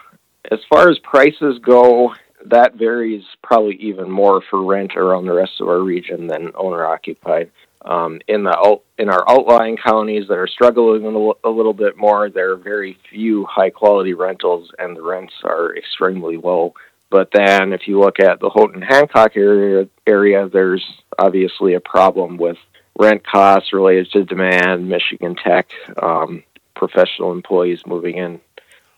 as 0.51 0.59
far 0.69 0.89
as 0.89 0.99
prices 0.99 1.59
go, 1.63 2.13
that 2.45 2.75
varies 2.75 3.23
probably 3.41 3.75
even 3.75 4.09
more 4.09 4.41
for 4.49 4.63
rent 4.63 4.95
around 4.95 5.25
the 5.25 5.33
rest 5.33 5.61
of 5.61 5.67
our 5.67 5.79
region 5.79 6.27
than 6.27 6.51
owner 6.55 6.85
occupied. 6.85 7.51
Um, 7.85 8.21
in 8.27 8.43
the 8.43 8.77
in 8.97 9.09
our 9.09 9.29
outlying 9.29 9.77
counties 9.77 10.27
that 10.29 10.37
are 10.37 10.47
struggling 10.47 11.05
a, 11.05 11.47
a 11.47 11.51
little 11.51 11.73
bit 11.73 11.97
more, 11.97 12.29
there 12.29 12.51
are 12.51 12.57
very 12.57 12.97
few 13.09 13.45
high 13.45 13.69
quality 13.69 14.13
rentals, 14.13 14.69
and 14.79 14.95
the 14.95 15.01
rents 15.01 15.33
are 15.43 15.75
extremely 15.75 16.37
low. 16.37 16.73
But 17.09 17.29
then, 17.33 17.73
if 17.73 17.81
you 17.87 17.99
look 17.99 18.19
at 18.19 18.39
the 18.39 18.49
Houghton 18.49 18.81
Hancock 18.81 19.35
area, 19.35 19.87
area, 20.07 20.49
there's 20.51 20.83
obviously 21.19 21.73
a 21.73 21.79
problem 21.81 22.37
with 22.37 22.57
rent 22.97 23.25
costs 23.27 23.73
related 23.73 24.09
to 24.11 24.23
demand, 24.23 24.87
Michigan 24.87 25.35
Tech, 25.35 25.67
um, 26.01 26.43
professional 26.75 27.31
employees 27.31 27.79
moving 27.85 28.17
in, 28.17 28.41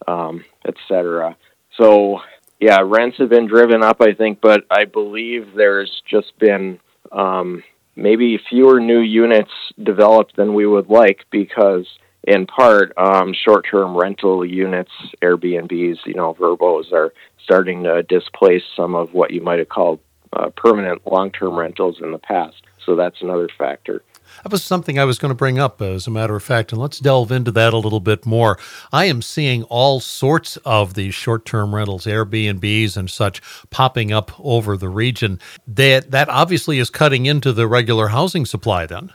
um, 0.07 0.43
etc. 0.65 1.35
So, 1.77 2.21
yeah, 2.59 2.79
rents 2.83 3.17
have 3.17 3.29
been 3.29 3.47
driven 3.47 3.83
up, 3.83 4.01
I 4.01 4.13
think, 4.13 4.41
but 4.41 4.65
I 4.69 4.85
believe 4.85 5.53
there's 5.55 6.01
just 6.09 6.37
been 6.39 6.79
um, 7.11 7.63
maybe 7.95 8.39
fewer 8.49 8.79
new 8.79 8.99
units 8.99 9.51
developed 9.81 10.35
than 10.35 10.53
we 10.53 10.65
would 10.65 10.89
like 10.89 11.25
because 11.31 11.87
in 12.23 12.45
part 12.45 12.93
um, 12.97 13.33
short-term 13.33 13.95
rental 13.95 14.45
units 14.45 14.91
airbnbs 15.21 15.97
you 16.05 16.13
know 16.13 16.33
VRBOs 16.33 16.91
are 16.91 17.13
starting 17.43 17.83
to 17.83 18.03
displace 18.03 18.63
some 18.75 18.95
of 18.95 19.13
what 19.13 19.31
you 19.31 19.41
might 19.41 19.59
have 19.59 19.69
called 19.69 19.99
uh, 20.33 20.49
permanent 20.49 21.01
long-term 21.05 21.55
rentals 21.55 22.01
in 22.01 22.11
the 22.11 22.17
past 22.17 22.61
so 22.85 22.95
that's 22.95 23.21
another 23.21 23.47
factor 23.57 24.01
that 24.45 24.51
was 24.51 24.63
something 24.63 24.99
I 24.99 25.05
was 25.05 25.17
going 25.17 25.31
to 25.31 25.35
bring 25.35 25.57
up, 25.57 25.81
as 25.81 26.05
a 26.05 26.11
matter 26.11 26.35
of 26.35 26.43
fact, 26.43 26.71
and 26.71 26.79
let's 26.79 26.99
delve 26.99 27.31
into 27.31 27.51
that 27.53 27.73
a 27.73 27.79
little 27.79 27.99
bit 27.99 28.27
more. 28.27 28.59
I 28.93 29.05
am 29.05 29.23
seeing 29.23 29.63
all 29.63 29.99
sorts 29.99 30.57
of 30.57 30.93
these 30.93 31.15
short 31.15 31.45
term 31.45 31.73
rentals, 31.73 32.05
Airbnbs 32.05 32.95
and 32.95 33.09
such, 33.09 33.41
popping 33.71 34.11
up 34.11 34.39
over 34.39 34.77
the 34.77 34.87
region. 34.87 35.39
That, 35.65 36.11
that 36.11 36.29
obviously 36.29 36.77
is 36.77 36.91
cutting 36.91 37.25
into 37.25 37.53
the 37.53 37.67
regular 37.67 38.09
housing 38.09 38.45
supply, 38.45 38.85
then. 38.85 39.11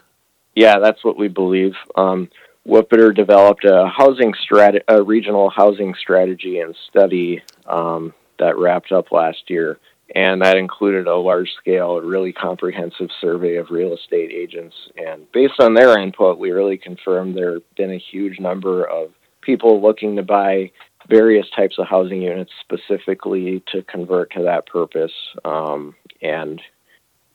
Yeah, 0.57 0.81
that's 0.81 1.05
what 1.05 1.17
we 1.17 1.29
believe. 1.29 1.75
Um, 1.95 2.29
developed 3.13 3.65
a 3.65 3.87
housing 3.87 4.33
strat- 4.33 4.83
a 4.89 5.01
regional 5.01 5.49
housing 5.49 5.95
strategy 5.95 6.59
and 6.59 6.75
study 6.89 7.41
um, 7.67 8.13
that 8.41 8.59
wrapped 8.59 8.91
up 8.91 9.13
last 9.13 9.49
year 9.49 9.79
and 10.15 10.43
that 10.43 10.57
included 10.57 11.07
a 11.07 11.17
large 11.17 11.51
scale, 11.59 12.01
really 12.01 12.33
comprehensive 12.33 13.09
survey 13.21 13.57
of 13.57 13.71
real 13.71 13.95
estate 13.95 14.31
agents. 14.33 14.75
And 14.97 15.31
based 15.33 15.61
on 15.61 15.75
their 15.75 15.99
input, 15.99 16.39
we 16.39 16.51
really 16.51 16.79
confirmed 16.79 17.37
there 17.37 17.55
have 17.55 17.75
been 17.77 17.93
a 17.93 17.99
huge 17.99 18.41
number 18.41 18.85
of 18.85 19.11
people 19.41 19.81
looking 19.81 20.17
to 20.17 20.23
buy 20.23 20.71
various 21.09 21.47
types 21.57 21.77
of 21.79 21.87
housing 21.87 22.23
units 22.23 22.53
specifically 22.61 23.63
to 23.73 23.83
convert 23.83 24.31
to 24.33 24.43
that 24.43 24.67
purpose. 24.67 25.13
Um, 25.45 25.95
and 26.23 26.61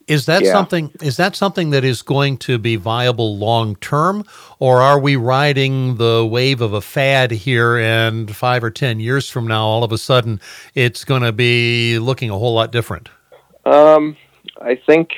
is 0.06 0.26
that 0.26 0.42
yeah. 0.42 0.52
something 0.52 0.90
is 1.02 1.16
that 1.16 1.34
something 1.34 1.70
that 1.70 1.84
is 1.84 2.02
going 2.02 2.38
to 2.38 2.58
be 2.58 2.76
viable 2.76 3.36
long 3.36 3.76
term 3.76 4.24
or 4.58 4.80
are 4.80 4.98
we 4.98 5.16
riding 5.16 5.96
the 5.96 6.26
wave 6.30 6.60
of 6.60 6.72
a 6.72 6.80
fad 6.80 7.30
here 7.30 7.76
and 7.76 8.34
5 8.34 8.64
or 8.64 8.70
10 8.70 9.00
years 9.00 9.28
from 9.28 9.46
now 9.46 9.64
all 9.64 9.84
of 9.84 9.92
a 9.92 9.98
sudden 9.98 10.40
it's 10.74 11.04
going 11.04 11.22
to 11.22 11.32
be 11.32 11.98
looking 11.98 12.30
a 12.30 12.38
whole 12.38 12.54
lot 12.54 12.72
different? 12.72 13.08
Um 13.64 14.16
I 14.60 14.76
think 14.86 15.10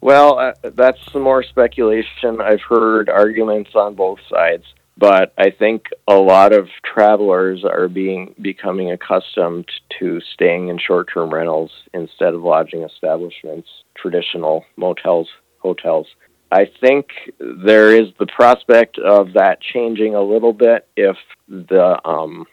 well 0.00 0.38
uh, 0.38 0.52
that's 0.74 0.98
some 1.12 1.22
more 1.22 1.42
speculation. 1.42 2.40
I've 2.40 2.62
heard 2.62 3.08
arguments 3.08 3.70
on 3.74 3.94
both 3.94 4.18
sides 4.28 4.64
but 4.96 5.32
I 5.38 5.50
think 5.50 5.86
a 6.06 6.14
lot 6.14 6.52
of 6.52 6.68
travelers 6.84 7.64
are 7.64 7.88
being 7.88 8.34
becoming 8.40 8.92
accustomed 8.92 9.68
to 9.98 10.20
staying 10.34 10.68
in 10.68 10.78
short-term 10.78 11.32
rentals 11.32 11.70
instead 11.94 12.34
of 12.34 12.42
lodging 12.42 12.82
establishments, 12.82 13.68
traditional 13.96 14.64
motels, 14.76 15.28
hotels. 15.58 16.06
I 16.50 16.70
think 16.80 17.06
there 17.38 17.94
is 17.94 18.08
the 18.18 18.26
prospect 18.26 18.98
of 18.98 19.32
that 19.34 19.60
changing 19.60 20.14
a 20.14 20.22
little 20.22 20.52
bit 20.52 20.86
if 20.96 21.16
the, 21.48 21.98
um, 22.06 22.44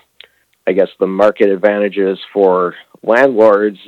I 0.65 0.71
guess, 0.71 0.89
the 0.99 1.07
market 1.07 1.49
advantages 1.49 2.17
for 2.31 2.75
landlords 3.03 3.79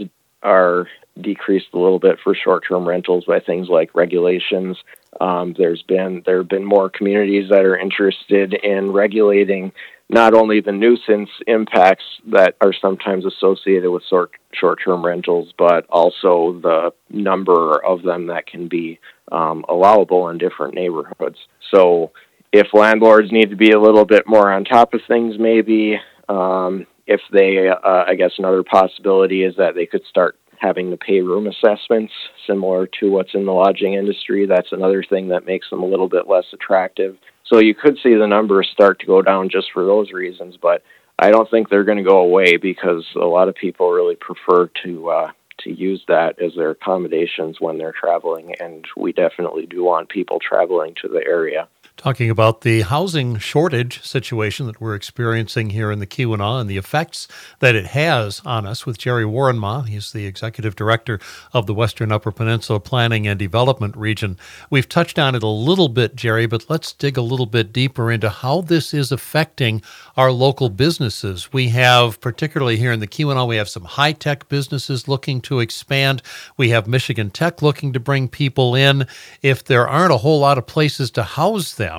are 0.43 0.87
decreased 1.19 1.67
a 1.73 1.79
little 1.79 1.99
bit 1.99 2.17
for 2.23 2.35
short-term 2.35 2.87
rentals 2.87 3.25
by 3.25 3.39
things 3.39 3.67
like 3.69 3.95
regulations 3.95 4.77
um, 5.19 5.53
there's 5.57 5.83
been 5.83 6.23
there 6.25 6.37
have 6.37 6.47
been 6.47 6.63
more 6.63 6.89
communities 6.89 7.49
that 7.49 7.65
are 7.65 7.77
interested 7.77 8.53
in 8.53 8.91
regulating 8.91 9.71
not 10.11 10.33
only 10.33 10.59
the 10.59 10.73
nuisance 10.73 11.29
impacts 11.47 12.03
that 12.31 12.55
are 12.59 12.73
sometimes 12.73 13.25
associated 13.25 13.89
with 13.89 14.03
short 14.09 14.31
short-term 14.53 15.05
rentals, 15.05 15.53
but 15.57 15.85
also 15.89 16.59
the 16.61 16.91
number 17.09 17.83
of 17.83 18.03
them 18.03 18.27
that 18.27 18.45
can 18.45 18.67
be 18.67 18.99
um, 19.31 19.63
allowable 19.69 20.27
in 20.27 20.37
different 20.37 20.75
neighborhoods. 20.75 21.37
So, 21.73 22.11
if 22.51 22.67
landlords 22.73 23.31
need 23.31 23.49
to 23.51 23.55
be 23.55 23.71
a 23.71 23.79
little 23.79 24.03
bit 24.03 24.23
more 24.27 24.51
on 24.51 24.65
top 24.65 24.93
of 24.93 24.99
things, 25.07 25.35
maybe 25.39 25.97
um, 26.27 26.85
if 27.07 27.21
they, 27.31 27.69
uh, 27.69 28.03
I 28.05 28.15
guess, 28.15 28.31
another 28.37 28.63
possibility 28.63 29.43
is 29.45 29.55
that 29.55 29.75
they 29.75 29.85
could 29.85 30.03
start 30.09 30.37
having 30.59 30.91
to 30.91 30.97
pay 30.97 31.21
room 31.21 31.47
assessments 31.47 32.13
similar 32.45 32.87
to 32.99 33.09
what's 33.09 33.33
in 33.33 33.45
the 33.45 33.51
lodging 33.51 33.93
industry. 33.93 34.45
That's 34.45 34.71
another 34.73 35.03
thing 35.03 35.29
that 35.29 35.45
makes 35.45 35.69
them 35.69 35.81
a 35.81 35.87
little 35.87 36.09
bit 36.09 36.27
less 36.27 36.45
attractive. 36.53 37.17
So 37.51 37.59
you 37.59 37.75
could 37.75 37.97
see 38.01 38.15
the 38.15 38.27
numbers 38.27 38.69
start 38.71 38.99
to 39.01 39.05
go 39.05 39.21
down 39.21 39.49
just 39.49 39.71
for 39.73 39.83
those 39.85 40.13
reasons, 40.13 40.55
but 40.55 40.83
I 41.19 41.31
don't 41.31 41.49
think 41.51 41.69
they're 41.69 41.83
going 41.83 41.97
to 41.97 42.03
go 42.03 42.19
away 42.19 42.55
because 42.55 43.05
a 43.15 43.25
lot 43.25 43.49
of 43.49 43.55
people 43.55 43.91
really 43.91 44.15
prefer 44.15 44.69
to 44.83 45.09
uh, 45.09 45.31
to 45.59 45.71
use 45.71 46.01
that 46.07 46.41
as 46.41 46.55
their 46.55 46.71
accommodations 46.71 47.59
when 47.59 47.77
they're 47.77 47.91
traveling, 47.91 48.55
and 48.61 48.85
we 48.95 49.11
definitely 49.11 49.65
do 49.65 49.83
want 49.83 50.09
people 50.09 50.39
traveling 50.39 50.95
to 51.01 51.09
the 51.09 51.23
area 51.27 51.67
talking 52.01 52.31
about 52.31 52.61
the 52.61 52.81
housing 52.81 53.37
shortage 53.37 54.01
situation 54.01 54.65
that 54.65 54.81
we're 54.81 54.95
experiencing 54.95 55.69
here 55.69 55.91
in 55.91 55.99
the 55.99 56.07
Keweenaw 56.07 56.59
and 56.59 56.67
the 56.67 56.77
effects 56.77 57.27
that 57.59 57.75
it 57.75 57.85
has 57.85 58.41
on 58.43 58.65
us 58.65 58.87
with 58.87 58.97
Jerry 58.97 59.23
Wuorenmaa. 59.23 59.87
He's 59.87 60.11
the 60.11 60.25
executive 60.25 60.75
director 60.75 61.19
of 61.53 61.67
the 61.67 61.75
Western 61.75 62.11
Upper 62.11 62.31
Peninsula 62.31 62.79
Planning 62.79 63.27
and 63.27 63.37
Development 63.37 63.95
Region. 63.95 64.39
We've 64.71 64.89
touched 64.89 65.19
on 65.19 65.35
it 65.35 65.43
a 65.43 65.47
little 65.47 65.89
bit, 65.89 66.15
Jerry, 66.15 66.47
but 66.47 66.67
let's 66.71 66.91
dig 66.91 67.17
a 67.17 67.21
little 67.21 67.45
bit 67.45 67.71
deeper 67.71 68.11
into 68.11 68.31
how 68.31 68.61
this 68.61 68.95
is 68.95 69.11
affecting 69.11 69.83
our 70.17 70.31
local 70.31 70.69
businesses. 70.69 71.53
We 71.53 71.69
have, 71.69 72.19
particularly 72.19 72.77
here 72.77 72.91
in 72.91 72.99
the 72.99 73.07
Keweenaw, 73.07 73.47
we 73.47 73.57
have 73.57 73.69
some 73.69 73.85
high 73.85 74.13
tech 74.13 74.49
businesses 74.49 75.07
looking 75.07 75.39
to 75.41 75.59
expand. 75.59 76.23
We 76.57 76.69
have 76.69 76.87
Michigan 76.87 77.29
Tech 77.29 77.61
looking 77.61 77.93
to 77.93 77.99
bring 77.99 78.27
people 78.27 78.73
in. 78.73 79.05
If 79.43 79.63
there 79.63 79.87
aren't 79.87 80.13
a 80.13 80.17
whole 80.17 80.39
lot 80.39 80.57
of 80.57 80.65
places 80.65 81.11
to 81.11 81.21
house 81.21 81.75
them, 81.75 81.90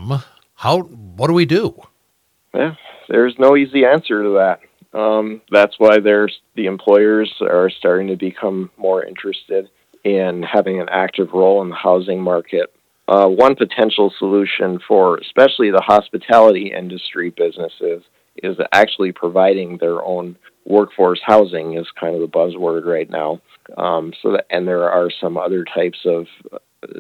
how 0.55 0.81
what 0.81 1.27
do 1.29 1.35
we 1.35 1.47
do? 1.47 1.75
Yeah, 2.55 2.75
there's 3.09 3.35
no 3.39 3.57
easy 3.57 3.85
answer 3.85 4.23
to 4.23 4.31
that. 4.35 4.61
Um, 4.99 5.41
that's 5.51 5.75
why 5.79 6.01
there's 6.01 6.41
the 6.55 6.67
employers 6.67 7.33
are 7.41 7.71
starting 7.71 8.09
to 8.09 8.17
become 8.17 8.71
more 8.77 9.05
interested 9.05 9.69
in 10.05 10.43
having 10.43 10.81
an 10.81 10.89
active 10.91 11.33
role 11.33 11.63
in 11.63 11.71
the 11.71 11.77
housing 11.77 12.21
market. 12.21 12.73
Uh, 13.09 13.27
one 13.27 13.57
potential 13.57 14.13
solution 14.19 14.79
for 14.87 15.19
especially 15.19 15.71
the 15.71 15.83
hospitality 15.85 16.73
industry 16.73 17.31
businesses 17.31 18.03
is 18.43 18.57
actually 18.73 19.13
providing 19.13 19.79
their 19.79 20.03
own 20.05 20.37
workforce 20.65 21.21
housing 21.25 21.77
is 21.77 21.87
kind 21.99 22.15
of 22.15 22.21
the 22.21 22.29
buzzword 22.29 22.85
right 22.85 23.11
now. 23.11 23.41
Um, 23.77 24.13
so 24.23 24.33
that, 24.33 24.47
and 24.51 24.67
there 24.67 24.91
are 24.91 25.11
some 25.21 25.37
other 25.37 25.65
types 25.65 25.99
of 26.05 26.27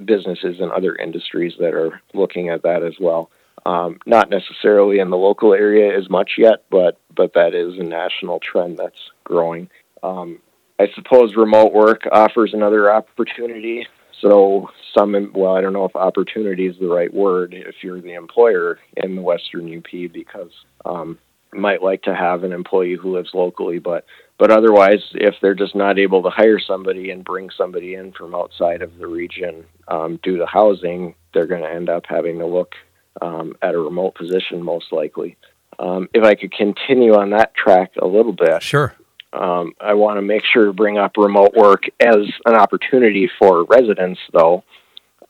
businesses 0.04 0.60
and 0.60 0.70
other 0.72 0.94
industries 0.96 1.54
that 1.58 1.74
are 1.74 2.00
looking 2.14 2.48
at 2.48 2.62
that 2.62 2.82
as 2.82 2.94
well. 3.00 3.30
Um, 3.64 4.00
not 4.06 4.28
necessarily 4.30 4.98
in 4.98 5.10
the 5.10 5.16
local 5.16 5.54
area 5.54 5.96
as 5.96 6.10
much 6.10 6.32
yet, 6.38 6.64
but 6.70 6.98
but 7.14 7.34
that 7.34 7.54
is 7.54 7.78
a 7.78 7.82
national 7.82 8.40
trend 8.40 8.78
that's 8.78 9.10
growing. 9.24 9.68
Um, 10.02 10.40
I 10.80 10.88
suppose 10.94 11.36
remote 11.36 11.72
work 11.72 12.02
offers 12.10 12.54
another 12.54 12.92
opportunity. 12.92 13.86
So 14.20 14.68
some, 14.96 15.32
well, 15.34 15.54
I 15.54 15.60
don't 15.60 15.72
know 15.72 15.84
if 15.84 15.94
opportunity 15.94 16.66
is 16.66 16.76
the 16.80 16.88
right 16.88 17.12
word 17.12 17.54
if 17.54 17.76
you're 17.82 18.00
the 18.00 18.14
employer 18.14 18.78
in 18.96 19.16
the 19.16 19.22
Western 19.22 19.76
UP, 19.76 20.12
because 20.12 20.50
um, 20.84 21.18
might 21.52 21.82
like 21.82 22.02
to 22.02 22.14
have 22.14 22.44
an 22.44 22.52
employee 22.52 22.96
who 22.96 23.14
lives 23.14 23.30
locally, 23.34 23.78
but 23.78 24.04
but 24.38 24.50
otherwise, 24.50 25.00
if 25.12 25.36
they're 25.40 25.54
just 25.54 25.76
not 25.76 25.98
able 25.98 26.22
to 26.22 26.30
hire 26.30 26.58
somebody 26.58 27.10
and 27.10 27.24
bring 27.24 27.50
somebody 27.56 27.94
in 27.94 28.12
from 28.12 28.34
outside 28.34 28.82
of 28.82 28.98
the 28.98 29.06
region 29.06 29.64
um, 29.86 30.18
due 30.22 30.36
to 30.38 30.46
housing, 30.46 31.14
they're 31.32 31.46
going 31.46 31.62
to 31.62 31.70
end 31.70 31.88
up 31.88 32.04
having 32.08 32.38
to 32.38 32.46
look 32.46 32.72
um, 33.20 33.54
at 33.62 33.74
a 33.74 33.78
remote 33.78 34.16
position 34.16 34.62
most 34.62 34.92
likely. 34.92 35.36
Um, 35.78 36.08
if 36.12 36.24
I 36.24 36.34
could 36.34 36.52
continue 36.52 37.14
on 37.14 37.30
that 37.30 37.54
track 37.54 37.92
a 38.00 38.06
little 38.06 38.32
bit, 38.32 38.62
sure. 38.62 38.94
Um, 39.32 39.72
I 39.80 39.94
want 39.94 40.18
to 40.18 40.22
make 40.22 40.44
sure 40.44 40.66
to 40.66 40.72
bring 40.72 40.98
up 40.98 41.16
remote 41.16 41.54
work 41.54 41.84
as 42.00 42.26
an 42.44 42.54
opportunity 42.54 43.30
for 43.38 43.64
residents, 43.64 44.20
though, 44.32 44.62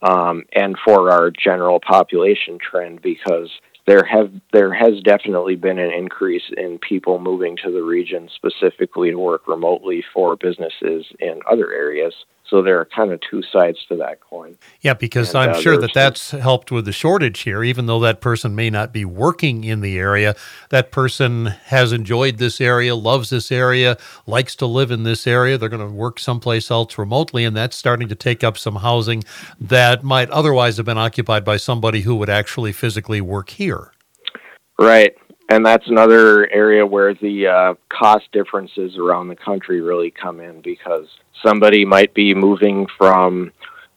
um, 0.02 0.44
and 0.52 0.76
for 0.84 1.10
our 1.10 1.30
general 1.30 1.78
population 1.80 2.58
trend 2.58 3.00
because 3.00 3.48
there 3.86 4.04
have 4.04 4.32
there 4.52 4.72
has 4.72 5.00
definitely 5.02 5.56
been 5.56 5.78
an 5.78 5.92
increase 5.92 6.50
in 6.56 6.78
people 6.78 7.18
moving 7.18 7.56
to 7.64 7.70
the 7.70 7.82
region 7.82 8.28
specifically 8.34 9.10
to 9.10 9.18
work 9.18 9.48
remotely 9.48 10.04
for 10.14 10.36
businesses 10.36 11.06
in 11.18 11.40
other 11.50 11.72
areas. 11.72 12.14
So 12.52 12.60
there 12.60 12.78
are 12.78 12.84
kind 12.84 13.12
of 13.12 13.20
two 13.30 13.42
sides 13.50 13.78
to 13.88 13.96
that 13.96 14.20
coin. 14.20 14.58
Yeah, 14.82 14.92
because 14.92 15.30
and, 15.30 15.38
I'm 15.38 15.50
uh, 15.56 15.60
sure 15.62 15.78
that 15.78 15.94
that's 15.94 16.32
helped 16.32 16.70
with 16.70 16.84
the 16.84 16.92
shortage 16.92 17.40
here. 17.40 17.64
Even 17.64 17.86
though 17.86 18.00
that 18.00 18.20
person 18.20 18.54
may 18.54 18.68
not 18.68 18.92
be 18.92 19.06
working 19.06 19.64
in 19.64 19.80
the 19.80 19.98
area, 19.98 20.36
that 20.68 20.92
person 20.92 21.46
has 21.46 21.92
enjoyed 21.92 22.36
this 22.36 22.60
area, 22.60 22.94
loves 22.94 23.30
this 23.30 23.50
area, 23.50 23.96
likes 24.26 24.54
to 24.56 24.66
live 24.66 24.90
in 24.90 25.02
this 25.02 25.26
area. 25.26 25.56
They're 25.56 25.70
going 25.70 25.88
to 25.88 25.94
work 25.94 26.18
someplace 26.18 26.70
else 26.70 26.98
remotely, 26.98 27.46
and 27.46 27.56
that's 27.56 27.74
starting 27.74 28.08
to 28.08 28.14
take 28.14 28.44
up 28.44 28.58
some 28.58 28.76
housing 28.76 29.24
that 29.58 30.04
might 30.04 30.28
otherwise 30.28 30.76
have 30.76 30.84
been 30.84 30.98
occupied 30.98 31.46
by 31.46 31.56
somebody 31.56 32.02
who 32.02 32.16
would 32.16 32.28
actually 32.28 32.72
physically 32.72 33.22
work 33.22 33.48
here. 33.48 33.92
Right 34.78 35.16
and 35.48 35.64
that's 35.64 35.86
another 35.88 36.50
area 36.50 36.86
where 36.86 37.14
the 37.14 37.46
uh, 37.46 37.74
cost 37.88 38.24
differences 38.32 38.96
around 38.96 39.28
the 39.28 39.36
country 39.36 39.80
really 39.80 40.10
come 40.10 40.40
in 40.40 40.60
because 40.62 41.06
somebody 41.44 41.84
might 41.84 42.14
be 42.14 42.34
moving 42.34 42.86
from 42.98 43.52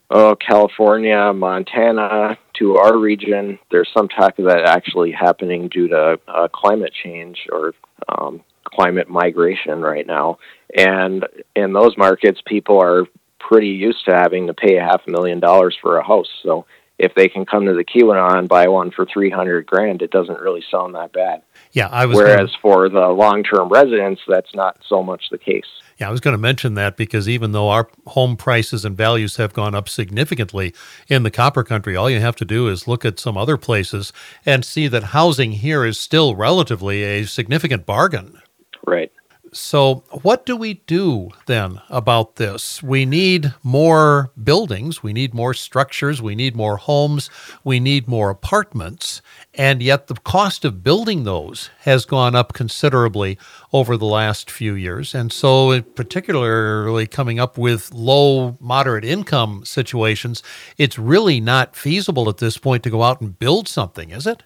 oh, 0.09 0.35
California, 0.35 1.31
Montana 1.33 2.37
to 2.59 2.77
our 2.77 2.97
region. 2.97 3.59
There's 3.71 3.89
some 3.95 4.07
talk 4.07 4.37
of 4.39 4.45
that 4.45 4.65
actually 4.65 5.11
happening 5.11 5.69
due 5.69 5.87
to 5.89 6.19
uh, 6.27 6.47
climate 6.53 6.93
change 7.03 7.37
or 7.51 7.73
um, 8.09 8.43
climate 8.63 9.09
migration 9.09 9.81
right 9.81 10.05
now. 10.05 10.37
And 10.75 11.25
in 11.55 11.73
those 11.73 11.97
markets, 11.97 12.41
people 12.45 12.81
are 12.81 13.05
pretty 13.39 13.69
used 13.69 14.05
to 14.05 14.15
having 14.15 14.47
to 14.47 14.53
pay 14.53 14.77
a 14.77 14.83
half 14.83 15.01
a 15.07 15.11
million 15.11 15.39
dollars 15.39 15.77
for 15.81 15.97
a 15.97 16.03
house. 16.03 16.29
So 16.43 16.65
if 16.97 17.13
they 17.15 17.27
can 17.27 17.45
come 17.45 17.65
to 17.65 17.73
the 17.73 17.83
Keweenaw 17.83 18.37
and 18.37 18.47
buy 18.47 18.67
one 18.67 18.91
for 18.91 19.05
300 19.05 19.65
grand, 19.65 20.01
it 20.01 20.11
doesn't 20.11 20.39
really 20.39 20.63
sound 20.71 20.95
that 20.95 21.11
bad. 21.11 21.41
Yeah, 21.71 21.89
I 21.91 22.05
was. 22.05 22.15
Whereas 22.15 22.51
gonna, 22.51 22.61
for 22.61 22.89
the 22.89 23.07
long-term 23.07 23.69
residents, 23.69 24.21
that's 24.27 24.53
not 24.55 24.79
so 24.87 25.03
much 25.03 25.25
the 25.29 25.37
case. 25.37 25.65
Yeah, 25.97 26.09
I 26.09 26.11
was 26.11 26.19
going 26.19 26.33
to 26.33 26.41
mention 26.41 26.73
that 26.75 26.97
because 26.97 27.29
even 27.29 27.53
though 27.53 27.69
our 27.69 27.89
home 28.07 28.35
prices 28.35 28.83
and 28.83 28.97
values 28.97 29.37
have 29.37 29.53
gone 29.53 29.75
up 29.75 29.87
significantly 29.87 30.73
in 31.07 31.23
the 31.23 31.31
copper 31.31 31.63
country, 31.63 31.95
all 31.95 32.09
you 32.09 32.19
have 32.19 32.35
to 32.37 32.45
do 32.45 32.67
is 32.67 32.87
look 32.87 33.05
at 33.05 33.19
some 33.19 33.37
other 33.37 33.57
places 33.57 34.11
and 34.45 34.65
see 34.65 34.87
that 34.87 35.03
housing 35.03 35.53
here 35.53 35.85
is 35.85 35.97
still 35.97 36.35
relatively 36.35 37.03
a 37.03 37.25
significant 37.25 37.85
bargain. 37.85 38.41
Right. 38.85 39.11
So, 39.55 40.03
what 40.11 40.45
do 40.45 40.57
we 40.57 40.73
do 40.85 41.29
then 41.45 41.79
about 41.89 42.35
this? 42.35 42.83
We 42.83 43.05
need 43.05 43.53
more 43.63 44.29
buildings, 44.43 45.01
we 45.01 45.13
need 45.13 45.33
more 45.33 45.53
structures, 45.53 46.21
we 46.21 46.35
need 46.35 46.57
more 46.57 46.75
homes, 46.75 47.29
we 47.63 47.79
need 47.79 48.05
more 48.05 48.29
apartments, 48.29 49.21
and 49.53 49.81
yet 49.81 50.07
the 50.07 50.15
cost 50.15 50.65
of 50.65 50.83
building 50.83 51.23
those 51.23 51.69
has 51.83 52.03
gone 52.03 52.35
up 52.35 52.51
considerably 52.51 53.37
over 53.71 53.95
the 53.95 54.05
last 54.05 54.51
few 54.51 54.73
years. 54.73 55.15
And 55.15 55.31
so, 55.31 55.81
particularly 55.81 57.07
coming 57.07 57.39
up 57.39 57.57
with 57.57 57.93
low, 57.93 58.57
moderate 58.59 59.05
income 59.05 59.63
situations, 59.63 60.43
it's 60.77 60.99
really 60.99 61.39
not 61.39 61.77
feasible 61.77 62.27
at 62.27 62.39
this 62.39 62.57
point 62.57 62.83
to 62.83 62.89
go 62.89 63.03
out 63.03 63.21
and 63.21 63.39
build 63.39 63.69
something, 63.69 64.09
is 64.09 64.27
it? 64.27 64.43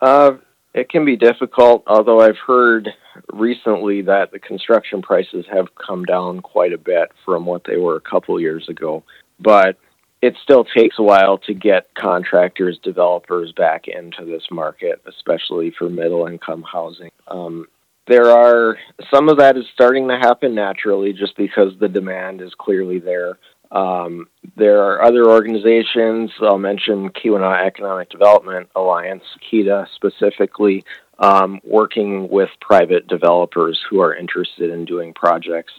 Uh, 0.00 0.34
it 0.74 0.88
can 0.88 1.04
be 1.04 1.16
difficult, 1.16 1.82
although 1.86 2.20
I've 2.20 2.38
heard 2.38 2.88
recently 3.32 4.02
that 4.02 4.32
the 4.32 4.38
construction 4.38 5.02
prices 5.02 5.44
have 5.52 5.68
come 5.74 6.04
down 6.04 6.40
quite 6.40 6.72
a 6.72 6.78
bit 6.78 7.10
from 7.24 7.44
what 7.44 7.64
they 7.64 7.76
were 7.76 7.96
a 7.96 8.00
couple 8.00 8.40
years 8.40 8.68
ago. 8.68 9.02
But 9.38 9.76
it 10.22 10.36
still 10.42 10.64
takes 10.64 10.98
a 10.98 11.02
while 11.02 11.36
to 11.38 11.52
get 11.52 11.94
contractors, 11.94 12.78
developers 12.82 13.52
back 13.52 13.86
into 13.88 14.24
this 14.24 14.44
market, 14.50 15.02
especially 15.06 15.74
for 15.76 15.90
middle 15.90 16.26
income 16.26 16.64
housing. 16.70 17.10
Um, 17.26 17.66
there 18.06 18.30
are 18.30 18.78
some 19.12 19.28
of 19.28 19.38
that 19.38 19.56
is 19.56 19.64
starting 19.74 20.08
to 20.08 20.16
happen 20.16 20.54
naturally 20.54 21.12
just 21.12 21.36
because 21.36 21.72
the 21.78 21.88
demand 21.88 22.40
is 22.40 22.52
clearly 22.58 22.98
there. 22.98 23.38
Um, 23.72 24.28
there 24.54 24.82
are 24.82 25.02
other 25.02 25.28
organizations. 25.28 26.30
I'll 26.40 26.58
mention 26.58 27.08
Keweenaw 27.08 27.66
Economic 27.66 28.10
Development 28.10 28.68
Alliance, 28.76 29.24
KEDA 29.50 29.88
specifically, 29.94 30.84
um, 31.18 31.58
working 31.64 32.28
with 32.28 32.50
private 32.60 33.08
developers 33.08 33.80
who 33.88 34.00
are 34.00 34.14
interested 34.14 34.70
in 34.70 34.84
doing 34.84 35.14
projects 35.14 35.72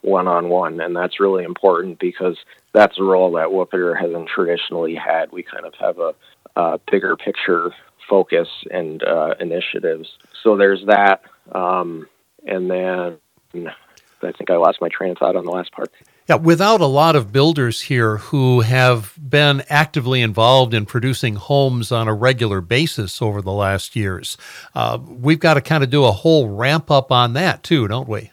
one 0.00 0.26
on 0.26 0.48
one. 0.48 0.80
And 0.80 0.96
that's 0.96 1.20
really 1.20 1.44
important 1.44 2.00
because 2.00 2.36
that's 2.72 2.98
a 2.98 3.02
role 3.04 3.32
that 3.32 3.48
WUPPDR 3.48 4.00
hasn't 4.00 4.28
traditionally 4.28 4.96
had. 4.96 5.30
We 5.30 5.44
kind 5.44 5.66
of 5.66 5.74
have 5.74 5.98
a, 5.98 6.14
a 6.56 6.80
bigger 6.90 7.16
picture 7.16 7.72
focus 8.08 8.48
and 8.72 9.04
uh, 9.04 9.34
initiatives. 9.38 10.08
So 10.42 10.56
there's 10.56 10.84
that. 10.86 11.22
Um, 11.52 12.08
and 12.44 12.68
then 12.68 13.18
I 13.54 14.32
think 14.32 14.50
I 14.50 14.56
lost 14.56 14.80
my 14.80 14.88
train 14.88 15.12
of 15.12 15.18
thought 15.18 15.36
on 15.36 15.44
the 15.44 15.52
last 15.52 15.70
part. 15.70 15.92
Yeah, 16.30 16.36
without 16.36 16.80
a 16.80 16.86
lot 16.86 17.16
of 17.16 17.32
builders 17.32 17.80
here 17.80 18.18
who 18.18 18.60
have 18.60 19.18
been 19.20 19.64
actively 19.68 20.22
involved 20.22 20.74
in 20.74 20.86
producing 20.86 21.34
homes 21.34 21.90
on 21.90 22.06
a 22.06 22.14
regular 22.14 22.60
basis 22.60 23.20
over 23.20 23.42
the 23.42 23.50
last 23.50 23.96
years, 23.96 24.36
uh, 24.72 25.00
we've 25.04 25.40
got 25.40 25.54
to 25.54 25.60
kind 25.60 25.82
of 25.82 25.90
do 25.90 26.04
a 26.04 26.12
whole 26.12 26.48
ramp 26.48 26.88
up 26.88 27.10
on 27.10 27.32
that 27.32 27.64
too, 27.64 27.88
don't 27.88 28.08
we? 28.08 28.30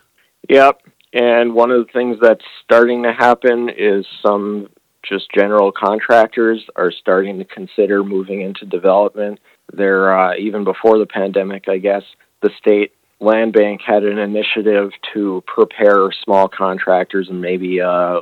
Yep. 0.47 0.79
And 1.12 1.55
one 1.55 1.71
of 1.71 1.88
the 1.88 1.91
things 1.91 2.17
that's 2.21 2.43
starting 2.63 3.01
to 3.01 3.13
happen 3.13 3.67
is 3.75 4.05
some 4.23 4.69
just 5.01 5.25
general 5.33 5.71
contractors 5.71 6.63
are 6.75 6.91
starting 6.91 7.39
to 7.39 7.45
consider 7.45 8.03
moving 8.03 8.41
into 8.41 8.67
development. 8.67 9.39
They're 9.73 10.15
uh, 10.15 10.36
even 10.36 10.65
before 10.65 10.99
the 10.99 11.07
pandemic, 11.07 11.67
I 11.67 11.79
guess 11.79 12.03
the 12.43 12.51
state 12.60 12.93
land 13.19 13.53
bank 13.53 13.82
had 13.86 14.03
an 14.03 14.17
initiative 14.17 14.91
to 15.13 15.43
prepare 15.47 16.12
small 16.23 16.47
contractors 16.47 17.30
and 17.30 17.41
maybe 17.41 17.80
a 17.80 18.19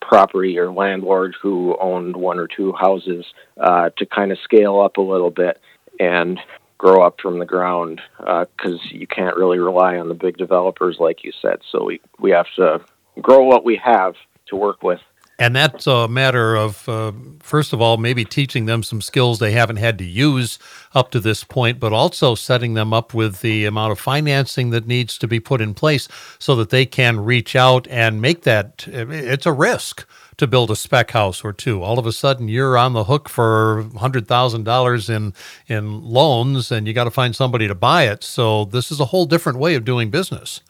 property 0.00 0.58
or 0.58 0.72
landlord 0.72 1.34
who 1.40 1.76
owned 1.80 2.16
one 2.16 2.38
or 2.38 2.46
two 2.46 2.72
houses 2.72 3.26
uh, 3.58 3.90
to 3.96 4.06
kind 4.06 4.32
of 4.32 4.38
scale 4.44 4.80
up 4.80 4.96
a 4.96 5.02
little 5.02 5.30
bit 5.30 5.60
and 6.00 6.38
grow 6.78 7.04
up 7.04 7.20
from 7.20 7.40
the 7.40 7.44
ground 7.44 8.00
because 8.18 8.80
uh, 8.80 8.92
you 8.92 9.06
can't 9.06 9.36
really 9.36 9.58
rely 9.58 9.96
on 9.96 10.08
the 10.08 10.14
big 10.14 10.36
developers 10.36 10.96
like 11.00 11.24
you 11.24 11.32
said. 11.42 11.58
So 11.70 11.84
we, 11.84 12.00
we 12.20 12.30
have 12.30 12.46
to 12.56 12.80
grow 13.20 13.44
what 13.44 13.64
we 13.64 13.80
have 13.84 14.14
to 14.46 14.56
work 14.56 14.82
with 14.82 15.00
and 15.38 15.54
that's 15.54 15.86
a 15.86 16.08
matter 16.08 16.56
of, 16.56 16.88
uh, 16.88 17.12
first 17.38 17.72
of 17.72 17.80
all, 17.80 17.96
maybe 17.96 18.24
teaching 18.24 18.66
them 18.66 18.82
some 18.82 19.00
skills 19.00 19.38
they 19.38 19.52
haven't 19.52 19.76
had 19.76 19.96
to 19.98 20.04
use 20.04 20.58
up 20.94 21.12
to 21.12 21.20
this 21.20 21.44
point, 21.44 21.78
but 21.78 21.92
also 21.92 22.34
setting 22.34 22.74
them 22.74 22.92
up 22.92 23.14
with 23.14 23.40
the 23.40 23.64
amount 23.64 23.92
of 23.92 24.00
financing 24.00 24.70
that 24.70 24.88
needs 24.88 25.16
to 25.18 25.28
be 25.28 25.38
put 25.38 25.60
in 25.60 25.74
place 25.74 26.08
so 26.40 26.56
that 26.56 26.70
they 26.70 26.84
can 26.84 27.20
reach 27.20 27.54
out 27.54 27.86
and 27.88 28.20
make 28.20 28.42
that. 28.42 28.84
It's 28.88 29.46
a 29.46 29.52
risk 29.52 30.04
to 30.38 30.48
build 30.48 30.72
a 30.72 30.76
spec 30.76 31.12
house 31.12 31.44
or 31.44 31.52
two. 31.52 31.84
All 31.84 32.00
of 32.00 32.06
a 32.06 32.12
sudden, 32.12 32.48
you're 32.48 32.76
on 32.76 32.92
the 32.92 33.04
hook 33.04 33.28
for 33.28 33.84
hundred 33.96 34.26
thousand 34.26 34.64
dollars 34.64 35.08
in 35.08 35.34
in 35.68 36.02
loans, 36.02 36.72
and 36.72 36.86
you 36.86 36.92
got 36.92 37.04
to 37.04 37.10
find 37.12 37.36
somebody 37.36 37.68
to 37.68 37.74
buy 37.76 38.04
it. 38.04 38.24
So 38.24 38.64
this 38.64 38.90
is 38.90 38.98
a 38.98 39.06
whole 39.06 39.26
different 39.26 39.58
way 39.58 39.76
of 39.76 39.84
doing 39.84 40.10
business. 40.10 40.62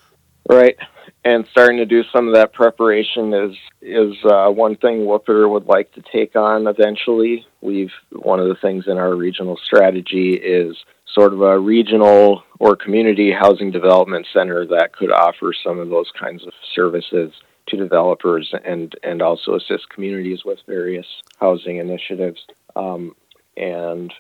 Right 0.49 0.77
and 1.25 1.47
starting 1.51 1.79
to 1.79 1.87
do 1.87 2.05
some 2.13 2.29
of 2.29 2.35
that 2.35 2.53
preparation 2.53 3.35
is 3.35 3.57
is 3.83 4.15
uh, 4.25 4.49
one 4.49 4.77
thing 4.77 5.01
WUPPDR 5.01 5.51
would 5.51 5.67
like 5.67 5.93
to 5.93 6.03
take 6.13 6.37
on 6.37 6.67
eventually. 6.67 7.47
We've 7.61 7.93
one 8.13 8.41
of 8.41 8.49
the 8.49 8.55
things 8.55 8.85
in 8.87 8.99
our 8.99 9.15
regional 9.15 9.59
strategy 9.63 10.35
is 10.35 10.77
sort 11.13 11.33
of 11.33 11.41
a 11.41 11.59
regional 11.59 12.45
or 12.59 12.77
community 12.77 13.33
housing 13.33 13.71
development 13.71 14.27
center 14.33 14.67
that 14.67 14.93
could 14.93 15.11
offer 15.11 15.53
some 15.65 15.79
of 15.79 15.89
those 15.89 16.11
kinds 16.19 16.47
of 16.47 16.53
services 16.75 17.33
to 17.69 17.77
developers 17.77 18.53
and 18.65 18.95
and 19.03 19.21
also 19.21 19.55
assist 19.55 19.89
communities 19.91 20.45
with 20.45 20.59
various 20.67 21.07
housing 21.41 21.79
initiatives. 21.79 22.41
Um, 22.77 23.15
and 23.57 24.13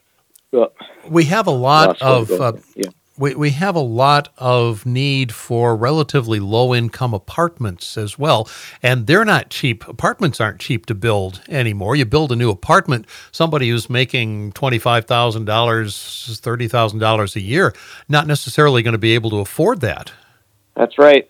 well, 0.51 0.73
we 1.09 1.25
have 1.25 1.47
a 1.47 1.53
lot 1.53 2.01
of 2.03 2.31
uh, 2.31 2.53
yeah 2.75 2.91
we, 3.19 3.35
we 3.35 3.51
have 3.51 3.75
a 3.75 3.81
lot 3.81 4.29
of 4.39 4.87
need 4.87 5.33
for 5.33 5.77
relatively 5.77 6.41
low 6.41 6.75
income 6.75 7.13
apartments 7.13 7.99
as 7.99 8.19
well. 8.19 8.49
And 8.83 9.07
they're 9.07 9.25
not 9.25 9.51
cheap. 9.51 9.87
Apartments 9.89 10.41
aren't 10.41 10.61
cheap 10.61 10.87
to 10.87 10.95
build 10.95 11.43
anymore. 11.49 11.97
You 11.97 12.05
build 12.05 12.33
a 12.33 12.37
new 12.37 12.51
apartment, 12.51 13.07
somebody 13.33 13.69
who's 13.69 13.91
making 13.91 14.53
$25,000, 14.53 15.45
$30,000 15.45 17.37
a 17.37 17.41
year, 17.41 17.75
not 18.09 18.27
necessarily 18.27 18.83
going 18.83 18.93
to 18.93 18.99
be 18.99 19.15
able 19.15 19.31
to 19.31 19.39
afford 19.39 19.81
that. 19.81 20.13
That's 20.77 20.97
right. 20.99 21.29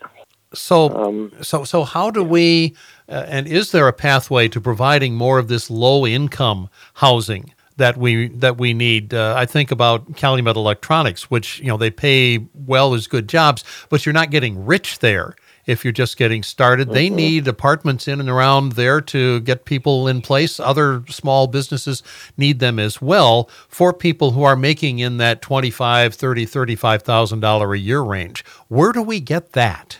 So, 0.53 0.89
um, 0.89 1.31
so, 1.41 1.63
so, 1.63 1.83
how 1.83 2.09
do 2.09 2.23
we, 2.23 2.75
uh, 3.07 3.25
and 3.27 3.47
is 3.47 3.71
there 3.71 3.87
a 3.87 3.93
pathway 3.93 4.47
to 4.47 4.59
providing 4.59 5.13
more 5.13 5.37
of 5.37 5.47
this 5.47 5.69
low 5.69 6.07
income 6.07 6.69
housing 6.95 7.53
that 7.79 7.97
we 7.97 8.27
that 8.27 8.57
we 8.57 8.73
need. 8.73 9.13
Uh, 9.13 9.33
I 9.35 9.45
think 9.45 9.71
about 9.71 10.15
Calumet 10.15 10.55
Electronics, 10.55 11.31
which 11.31 11.59
you 11.59 11.67
know 11.67 11.77
they 11.77 11.89
pay 11.89 12.45
well 12.53 12.93
as 12.93 13.07
good 13.07 13.27
jobs, 13.27 13.63
but 13.89 14.05
you're 14.05 14.13
not 14.13 14.29
getting 14.29 14.65
rich 14.65 14.99
there 14.99 15.35
if 15.65 15.83
you're 15.83 15.91
just 15.91 16.17
getting 16.17 16.41
started. 16.41 16.87
Mm-hmm. 16.87 16.95
They 16.95 17.09
need 17.09 17.47
apartments 17.47 18.07
in 18.07 18.19
and 18.19 18.29
around 18.29 18.73
there 18.73 19.01
to 19.01 19.39
get 19.41 19.65
people 19.65 20.07
in 20.07 20.21
place. 20.21 20.59
Other 20.59 21.03
small 21.09 21.47
businesses 21.47 22.01
need 22.37 22.59
them 22.59 22.79
as 22.79 23.01
well 23.01 23.49
for 23.67 23.93
people 23.93 24.31
who 24.31 24.43
are 24.43 24.55
making 24.55 24.99
in 24.99 25.17
that 25.17 25.41
25, 25.41 26.15
30, 26.15 26.45
35,000 26.45 27.39
dollar 27.39 27.73
a 27.73 27.79
year 27.79 28.01
range. 28.01 28.43
Where 28.67 28.91
do 28.91 29.01
we 29.01 29.19
get 29.19 29.53
that? 29.53 29.99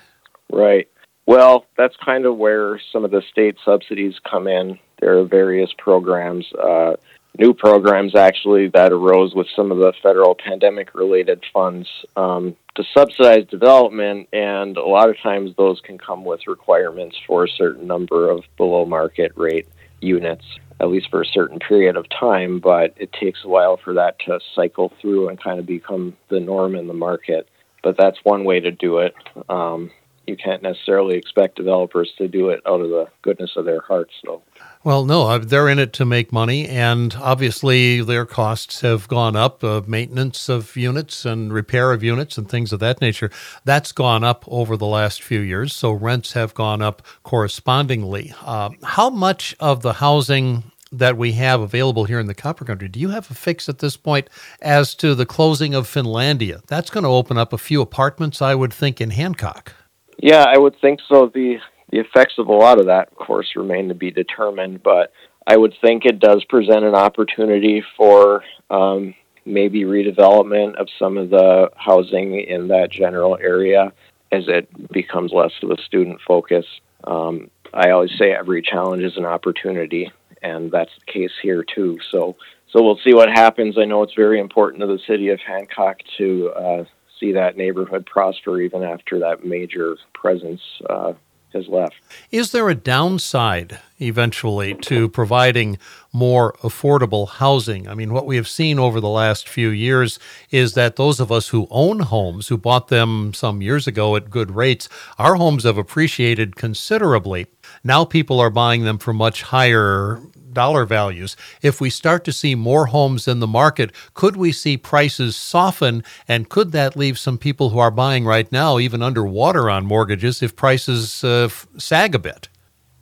Right. 0.52 0.88
Well, 1.28 1.68
that's 1.78 1.96
kind 2.04 2.26
of 2.26 2.38
where 2.38 2.82
some 2.92 3.06
of 3.06 3.12
the 3.12 3.22
state 3.32 3.56
subsidies 3.64 4.16
come 4.30 4.48
in. 4.48 4.80
There 5.00 5.20
are 5.20 5.26
various 5.26 5.70
programs. 5.78 6.52
Uh, 6.54 6.96
new 7.38 7.54
programs 7.54 8.16
actually 8.16 8.68
that 8.70 8.92
arose 8.92 9.34
with 9.36 9.48
some 9.56 9.72
of 9.72 9.78
the 9.78 9.94
federal 10.02 10.36
pandemic 10.36 10.96
related 10.96 11.44
funds 11.54 11.88
um, 12.16 12.56
to 12.76 12.84
subsidize 12.98 13.46
development 13.50 14.28
and 14.34 14.78
a 14.78 14.86
lot 14.86 15.10
of 15.10 15.16
times 15.22 15.52
those 15.58 15.80
can 15.82 15.98
come 15.98 16.26
with 16.26 16.42
requirements 16.48 17.16
for 17.28 17.44
a 17.44 17.50
certain 17.50 17.86
number 17.86 18.30
of 18.30 18.44
below 18.58 18.86
market 18.86 19.32
rate 19.36 19.68
units 20.02 20.46
at 20.82 20.90
least 20.90 21.10
for 21.10 21.22
a 21.22 21.26
certain 21.26 21.60
period 21.60 21.96
of 21.96 22.06
time 22.10 22.60
but 22.60 22.94
it 22.98 23.12
takes 23.14 23.44
a 23.44 23.48
while 23.48 23.78
for 23.78 23.94
that 23.94 24.18
to 24.20 24.40
cycle 24.56 24.92
through 25.02 25.30
and 25.30 25.42
kind 25.42 25.60
of 25.60 25.66
become 25.66 26.16
the 26.30 26.40
norm 26.40 26.76
in 26.76 26.88
the 26.88 26.94
market. 26.94 27.48
But 27.84 27.96
that's 27.98 28.18
one 28.24 28.44
way 28.44 28.60
to 28.60 28.72
do 28.72 29.00
it. 29.00 29.14
Um, 29.48 29.92
you 30.30 30.38
can't 30.38 30.64
necessarily 30.64 31.18
expect 31.18 31.58
developers 31.58 32.12
to 32.18 32.28
do 32.28 32.50
it 32.50 32.62
out 32.66 32.82
of 32.82 32.90
the 32.90 33.08
goodness 33.22 33.52
of 33.56 33.66
their 33.66 33.82
hearts 33.82 34.14
though 34.24 34.42
well, 34.82 35.04
no, 35.04 35.28
uh, 35.28 35.40
they're 35.40 35.68
in 35.68 35.78
it 35.78 35.92
to 35.94 36.06
make 36.06 36.32
money, 36.32 36.66
and 36.66 37.14
obviously 37.20 38.02
their 38.02 38.26
costs 38.26 38.80
have 38.80 39.10
gone 39.10 39.36
up. 39.36 39.62
Uh, 39.62 39.82
maintenance 39.86 40.48
of 40.48 40.78
units 40.78 41.26
and 41.26 41.52
repair 41.52 41.92
of 41.92 42.02
units 42.02 42.38
and 42.38 42.50
things 42.50 42.72
of 42.72 42.80
that 42.80 43.02
nature 43.02 43.30
that's 43.66 43.92
gone 43.92 44.24
up 44.24 44.46
over 44.48 44.78
the 44.78 44.86
last 44.86 45.22
few 45.22 45.42
years. 45.42 45.76
So 45.76 45.92
rents 45.92 46.32
have 46.32 46.54
gone 46.54 46.82
up 46.82 47.02
correspondingly. 47.24 48.34
Uh, 48.42 48.70
how 48.84 49.10
much 49.10 49.54
of 49.60 49.82
the 49.82 49.94
housing 49.94 50.72
that 50.92 51.18
we 51.18 51.34
have 51.34 51.60
available 51.60 52.06
here 52.06 52.20
in 52.20 52.28
the 52.28 52.34
Copper 52.34 52.66
Country. 52.66 52.88
Do 52.88 53.00
you 53.00 53.10
have 53.10 53.30
a 53.30 53.36
fix 53.36 53.70
at 53.70 53.78
this 53.78 53.96
point 53.96 54.28
as 54.62 54.96
to 54.96 55.14
the 55.14 55.26
closing 55.26 55.76
of 55.76 55.88
Finlandia? 55.88 56.66
That's 56.66 56.90
going 56.90 57.04
to 57.04 57.10
open 57.10 57.38
up 57.38 57.54
a 57.54 57.60
few 57.60 57.82
apartments, 57.82 58.42
I 58.42 58.56
would 58.56 58.74
think, 58.74 59.00
in 59.00 59.12
Hancock. 59.12 59.74
Yeah, 60.22 60.46
I 60.48 60.58
would 60.58 60.76
think 60.82 61.00
so. 61.08 61.32
The 61.34 61.58
the 61.92 62.00
effects 62.00 62.36
of 62.38 62.48
a 62.48 62.54
lot 62.54 62.80
of 62.80 62.86
that, 62.86 63.10
of 63.10 63.18
course, 63.18 63.48
remain 63.56 63.88
to 63.88 63.96
be 63.96 64.12
determined, 64.12 64.84
but 64.84 65.12
I 65.48 65.58
would 65.58 65.74
think 65.82 66.06
it 66.06 66.20
does 66.20 66.44
present 66.44 66.84
an 66.84 66.94
opportunity 66.94 67.84
for 67.98 68.44
um, 68.70 69.16
maybe 69.44 69.82
redevelopment 69.82 70.76
of 70.76 70.88
some 71.00 71.18
of 71.18 71.32
the 71.32 71.72
housing 71.76 72.40
in 72.40 72.68
that 72.68 72.92
general 72.92 73.38
area 73.42 73.92
as 74.32 74.44
it 74.48 74.70
becomes 74.92 75.32
less 75.34 75.52
of 75.64 75.72
a 75.72 75.82
student 75.82 76.20
focus. 76.28 76.66
Um, 77.06 77.50
I 77.74 77.90
always 77.90 78.12
say 78.20 78.32
every 78.32 78.62
challenge 78.62 79.02
is 79.02 79.18
an 79.18 79.26
opportunity, 79.26 80.12
and 80.44 80.72
that's 80.72 80.92
the 81.00 81.12
case 81.12 81.32
here 81.42 81.64
too. 81.64 81.98
So, 82.12 82.36
so 82.72 82.84
we'll 82.84 83.00
see 83.04 83.16
what 83.16 83.30
happens. 83.30 83.80
I 83.80 83.86
know 83.86 84.04
it's 84.04 84.14
very 84.14 84.40
important 84.40 84.82
to 84.82 84.88
the 84.88 85.00
city 85.08 85.30
of 85.30 85.40
Hancock 85.40 85.98
to 86.20 86.50
uh, 86.50 86.84
see 87.20 87.34
that 87.34 87.58
neighborhood 87.58 88.06
prosper 88.06 88.60
even 88.62 88.84
after 88.84 89.20
that 89.20 89.46
major 89.46 89.98
presence 90.14 90.62
uh, 90.90 91.14
has 91.54 91.68
left. 91.68 91.96
Is 92.32 92.52
there 92.52 92.70
a 92.70 92.76
downside 92.76 93.80
eventually 94.00 94.76
to 94.76 95.10
providing 95.10 95.78
more 96.14 96.54
affordable 96.62 97.28
housing? 97.28 97.88
I 97.88 97.96
mean, 97.96 98.14
what 98.14 98.26
we 98.26 98.36
have 98.36 98.48
seen 98.48 98.80
over 98.80 99.00
the 99.00 99.10
last 99.10 99.50
few 99.50 99.70
years 99.70 100.20
is 100.52 100.74
that 100.76 100.96
those 100.96 101.20
of 101.20 101.32
us 101.32 101.50
who 101.50 101.68
own 101.72 102.02
homes, 102.02 102.48
who 102.48 102.58
bought 102.58 102.90
them 102.90 103.34
some 103.34 103.62
years 103.62 103.88
ago 103.88 104.16
at 104.16 104.30
good 104.30 104.52
rates, 104.52 104.88
our 105.18 105.36
homes 105.36 105.64
have 105.64 105.78
appreciated 105.78 106.56
considerably. 106.56 107.48
Now 107.84 108.06
people 108.06 108.40
are 108.40 108.52
buying 108.52 108.84
them 108.84 108.98
for 108.98 109.14
much 109.14 109.44
higher 109.44 110.22
dollar 110.54 110.86
values. 110.86 111.36
If 111.62 111.82
we 111.82 111.90
start 111.90 112.24
to 112.26 112.32
see 112.32 112.56
more 112.56 112.88
homes 112.88 113.28
in 113.28 113.40
the 113.40 113.48
market, 113.48 113.92
could 114.14 114.36
we 114.36 114.52
see 114.52 114.78
prices 114.78 115.36
soften? 115.36 116.04
And 116.28 116.50
could 116.50 116.72
that 116.72 116.96
leave 116.96 117.18
some 117.18 117.38
people 117.38 117.70
who 117.70 117.80
are 117.80 117.92
buying 117.92 118.26
right 118.26 118.52
now 118.52 118.80
even 118.80 119.02
underwater 119.02 119.70
on 119.70 119.86
mortgages 119.86 120.42
if 120.42 120.56
prices 120.56 121.24
uh, 121.24 121.50
sag 121.78 122.16
a 122.16 122.20
bit? 122.20 122.50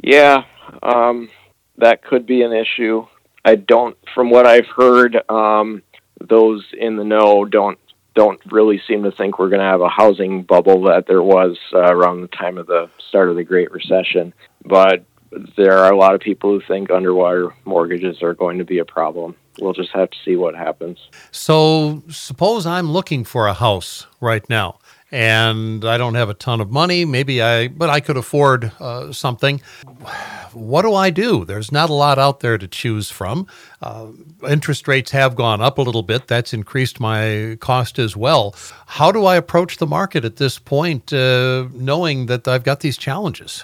Yeah, 0.04 0.44
um, 0.84 1.30
that 1.78 2.04
could 2.04 2.26
be 2.26 2.42
an 2.44 2.54
issue. 2.54 3.06
I 3.44 3.56
don't, 3.56 3.98
from 4.14 4.30
what 4.30 4.46
I've 4.46 4.68
heard, 4.68 5.18
um, 5.30 5.82
those 6.20 6.66
in 6.78 6.98
the 6.98 7.04
know 7.04 7.46
don't 7.46 7.80
don't 8.16 8.42
really 8.52 8.82
seem 8.88 9.04
to 9.04 9.12
think 9.12 9.38
we're 9.38 9.50
going 9.50 9.62
to 9.62 9.66
have 9.66 9.82
a 9.82 9.88
housing 9.88 10.42
bubble 10.42 10.82
that 10.82 11.06
there 11.08 11.22
was 11.22 11.56
uh, 11.72 11.94
around 11.94 12.22
the 12.22 12.28
time 12.30 12.58
of 12.58 12.66
the 12.66 12.90
start 13.08 13.30
of 13.30 13.36
the 13.36 13.44
Great 13.44 13.72
Recession. 13.72 14.34
But 14.66 15.06
there 15.58 15.78
are 15.78 15.92
a 15.92 15.98
lot 15.98 16.16
of 16.16 16.22
people 16.22 16.52
who 16.52 16.62
think 16.68 16.92
underwater 16.92 17.54
mortgages 17.66 18.22
are 18.22 18.34
going 18.34 18.58
to 18.58 18.66
be 18.66 18.80
a 18.80 18.86
problem. 18.86 19.36
We'll 19.60 19.74
just 19.74 19.92
have 19.94 20.12
to 20.12 20.18
see 20.24 20.36
what 20.36 20.56
happens. 20.56 21.00
So, 21.32 22.04
suppose 22.10 22.66
I'm 22.66 22.92
looking 22.92 23.24
for 23.24 23.48
a 23.48 23.54
house 23.54 24.06
right 24.22 24.48
now 24.50 24.80
and 25.12 25.86
I 25.86 25.98
don't 25.98 26.16
have 26.16 26.30
a 26.30 26.34
ton 26.34 26.60
of 26.60 26.70
money, 26.70 27.06
maybe 27.06 27.42
I, 27.42 27.70
but 27.70 27.90
I 27.90 28.02
could 28.02 28.18
afford 28.18 28.72
uh, 28.80 29.14
something. 29.14 29.62
What 30.54 30.82
do 30.82 30.94
I 30.94 31.12
do? 31.12 31.46
There's 31.46 31.72
not 31.72 31.90
a 31.90 31.94
lot 31.94 32.20
out 32.20 32.42
there 32.42 32.58
to 32.58 32.68
choose 32.68 33.10
from. 33.10 33.48
Uh, 33.82 34.08
interest 34.50 34.88
rates 34.88 35.12
have 35.12 35.36
gone 35.36 35.62
up 35.62 35.78
a 35.78 35.82
little 35.82 36.04
bit. 36.04 36.28
That's 36.28 36.54
increased 36.54 37.00
my 37.00 37.58
cost 37.62 38.00
as 38.00 38.18
well. 38.18 38.54
How 38.86 39.12
do 39.12 39.26
I 39.26 39.38
approach 39.38 39.78
the 39.78 39.88
market 39.88 40.26
at 40.26 40.36
this 40.36 40.60
point, 40.60 41.14
uh, 41.14 41.68
knowing 41.74 42.26
that 42.26 42.48
I've 42.48 42.64
got 42.64 42.82
these 42.82 42.98
challenges? 42.98 43.64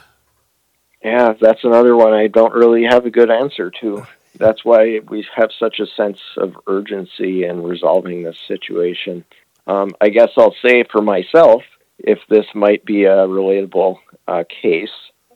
Yeah, 1.04 1.34
that's 1.40 1.64
another 1.64 1.96
one 1.96 2.14
I 2.14 2.28
don't 2.28 2.54
really 2.54 2.84
have 2.84 3.06
a 3.06 3.12
good 3.12 3.30
answer 3.30 3.72
to. 3.82 4.06
That's 4.38 4.66
why 4.66 5.00
we 5.10 5.28
have 5.36 5.52
such 5.60 5.80
a 5.80 5.86
sense 5.86 6.18
of 6.38 6.56
urgency 6.66 7.44
in 7.44 7.62
resolving 7.62 8.24
this 8.24 8.38
situation. 8.48 9.24
Um, 9.68 9.92
I 10.02 10.10
guess 10.10 10.30
I'll 10.38 10.56
say 10.66 10.84
for 10.92 11.02
myself, 11.02 11.62
if 12.00 12.20
this 12.30 12.46
might 12.56 12.84
be 12.84 13.04
a 13.04 13.28
relatable 13.28 13.98
uh, 14.28 14.44
case, 14.62 14.90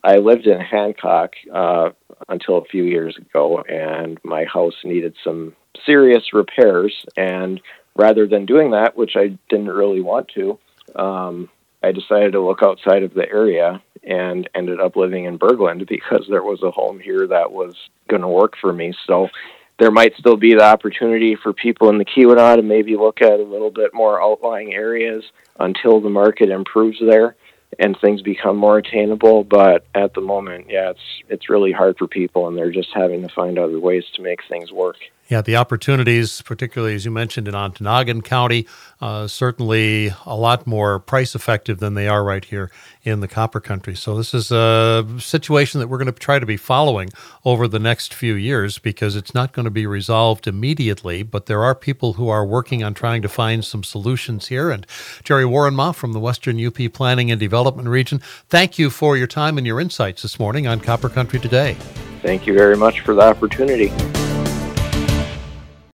I 0.04 0.18
lived 0.18 0.48
in 0.48 0.60
Hancock 0.60 1.34
uh, 1.54 1.90
until 2.28 2.58
a 2.58 2.66
few 2.66 2.86
years 2.86 3.16
ago, 3.18 3.62
and 3.70 4.18
my 4.24 4.46
house 4.46 4.76
needed 4.84 5.16
some 5.24 5.56
serious 5.86 6.34
repairs. 6.34 7.06
And 7.16 7.62
rather 7.96 8.26
than 8.26 8.48
doing 8.48 8.72
that, 8.72 8.98
which 8.98 9.16
I 9.16 9.38
didn't 9.50 9.70
really 9.70 10.02
want 10.02 10.30
to, 10.30 10.58
um, 10.96 11.50
I 11.84 11.92
decided 11.92 12.32
to 12.34 12.42
look 12.42 12.64
outside 12.64 13.04
of 13.04 13.14
the 13.14 13.30
area 13.30 13.82
and 14.04 14.50
ended 14.56 14.80
up 14.80 14.96
living 14.96 15.26
in 15.26 15.40
Bergland 15.40 15.88
because 15.88 16.26
there 16.30 16.44
was 16.44 16.62
a 16.64 16.72
home 16.72 17.00
here 17.00 17.28
that 17.28 17.52
was 17.52 17.76
going 18.08 18.22
to 18.22 18.28
work 18.28 18.56
for 18.60 18.74
me. 18.74 18.94
So 19.06 19.30
there 19.80 19.92
might 19.92 20.16
still 20.18 20.38
be 20.38 20.54
the 20.54 20.64
opportunity 20.64 21.36
for 21.36 21.54
people 21.54 21.90
in 21.90 21.98
the 21.98 22.06
Keweenaw 22.06 22.56
to 22.58 22.64
maybe 22.64 22.96
look 22.96 23.22
at 23.22 23.40
a 23.40 23.44
little 23.44 23.72
bit 23.72 23.94
more 23.94 24.22
outlying 24.22 24.74
areas 24.74 25.24
until 25.60 26.02
the 26.02 26.10
market 26.10 26.50
improves 26.50 26.98
there 27.00 27.36
and 27.80 27.98
things 28.00 28.22
become 28.22 28.58
more 28.58 28.78
attainable. 28.78 29.44
But 29.44 29.86
at 29.94 30.14
the 30.14 30.22
moment, 30.22 30.68
yeah, 30.70 30.92
it's 30.92 31.24
it's 31.30 31.50
really 31.50 31.72
hard 31.72 31.98
for 31.98 32.08
people, 32.08 32.48
and 32.48 32.58
they're 32.58 32.72
just 32.72 32.90
having 32.94 33.22
to 33.22 33.34
find 33.34 33.60
other 33.60 33.80
ways 33.80 34.06
to 34.16 34.22
make 34.22 34.40
things 34.48 34.72
work. 34.72 34.98
Yeah, 35.30 35.42
the 35.42 35.58
opportunities, 35.58 36.42
particularly 36.42 36.96
as 36.96 37.04
you 37.04 37.12
mentioned 37.12 37.50
in 37.50 37.54
Ontonagon 37.54 38.24
County, 38.24 38.66
uh, 39.02 39.28
certainly 39.28 40.14
a 40.26 40.38
lot 40.38 40.66
more 40.66 41.00
price 41.00 41.36
effective 41.36 41.80
than 41.80 41.96
they 41.96 42.08
are 42.08 42.24
right 42.24 42.46
here 42.46 42.72
in 43.04 43.20
the 43.20 43.28
Copper 43.28 43.60
Country. 43.60 43.94
So, 43.94 44.16
this 44.16 44.34
is 44.34 44.52
a 44.52 45.06
situation 45.20 45.82
that 45.82 45.90
we're 45.90 45.98
going 45.98 46.12
to 46.12 46.18
try 46.18 46.40
to 46.40 46.46
be 46.46 46.56
following 46.56 47.10
over 47.44 47.68
the 47.68 47.80
next 47.80 48.14
few 48.14 48.36
years 48.36 48.80
because 48.80 49.18
it's 49.18 49.34
not 49.34 49.52
going 49.52 49.66
to 49.66 49.72
be 49.72 49.86
resolved 49.86 50.48
immediately, 50.48 51.24
but 51.24 51.48
there 51.48 51.64
are 51.64 51.76
people 51.76 52.14
who 52.14 52.30
are 52.30 52.46
working 52.46 52.82
on 52.82 52.94
trying 52.94 53.22
to 53.22 53.30
find 53.30 53.66
some 53.66 53.84
solutions 53.84 54.48
here. 54.48 54.72
And 54.72 54.88
Jerry 55.26 55.44
Wuorenmaa 55.44 55.94
from 55.94 56.14
the 56.14 56.22
Western 56.22 56.66
UP 56.66 56.78
Planning 56.94 57.32
and 57.32 57.40
Development 57.40 57.90
Region, 57.90 58.20
thank 58.48 58.80
you 58.80 58.90
for 58.90 59.18
your 59.18 59.28
time 59.28 59.58
and 59.58 59.68
your 59.68 59.82
insights 59.82 60.22
this 60.22 60.40
morning 60.40 60.68
on 60.68 60.80
Copper 60.80 61.10
Country 61.10 61.40
Today. 61.40 61.74
Thank 62.22 62.48
you 62.48 62.54
very 62.54 62.78
much 62.78 63.02
for 63.02 63.14
the 63.14 63.22
opportunity. 63.22 63.92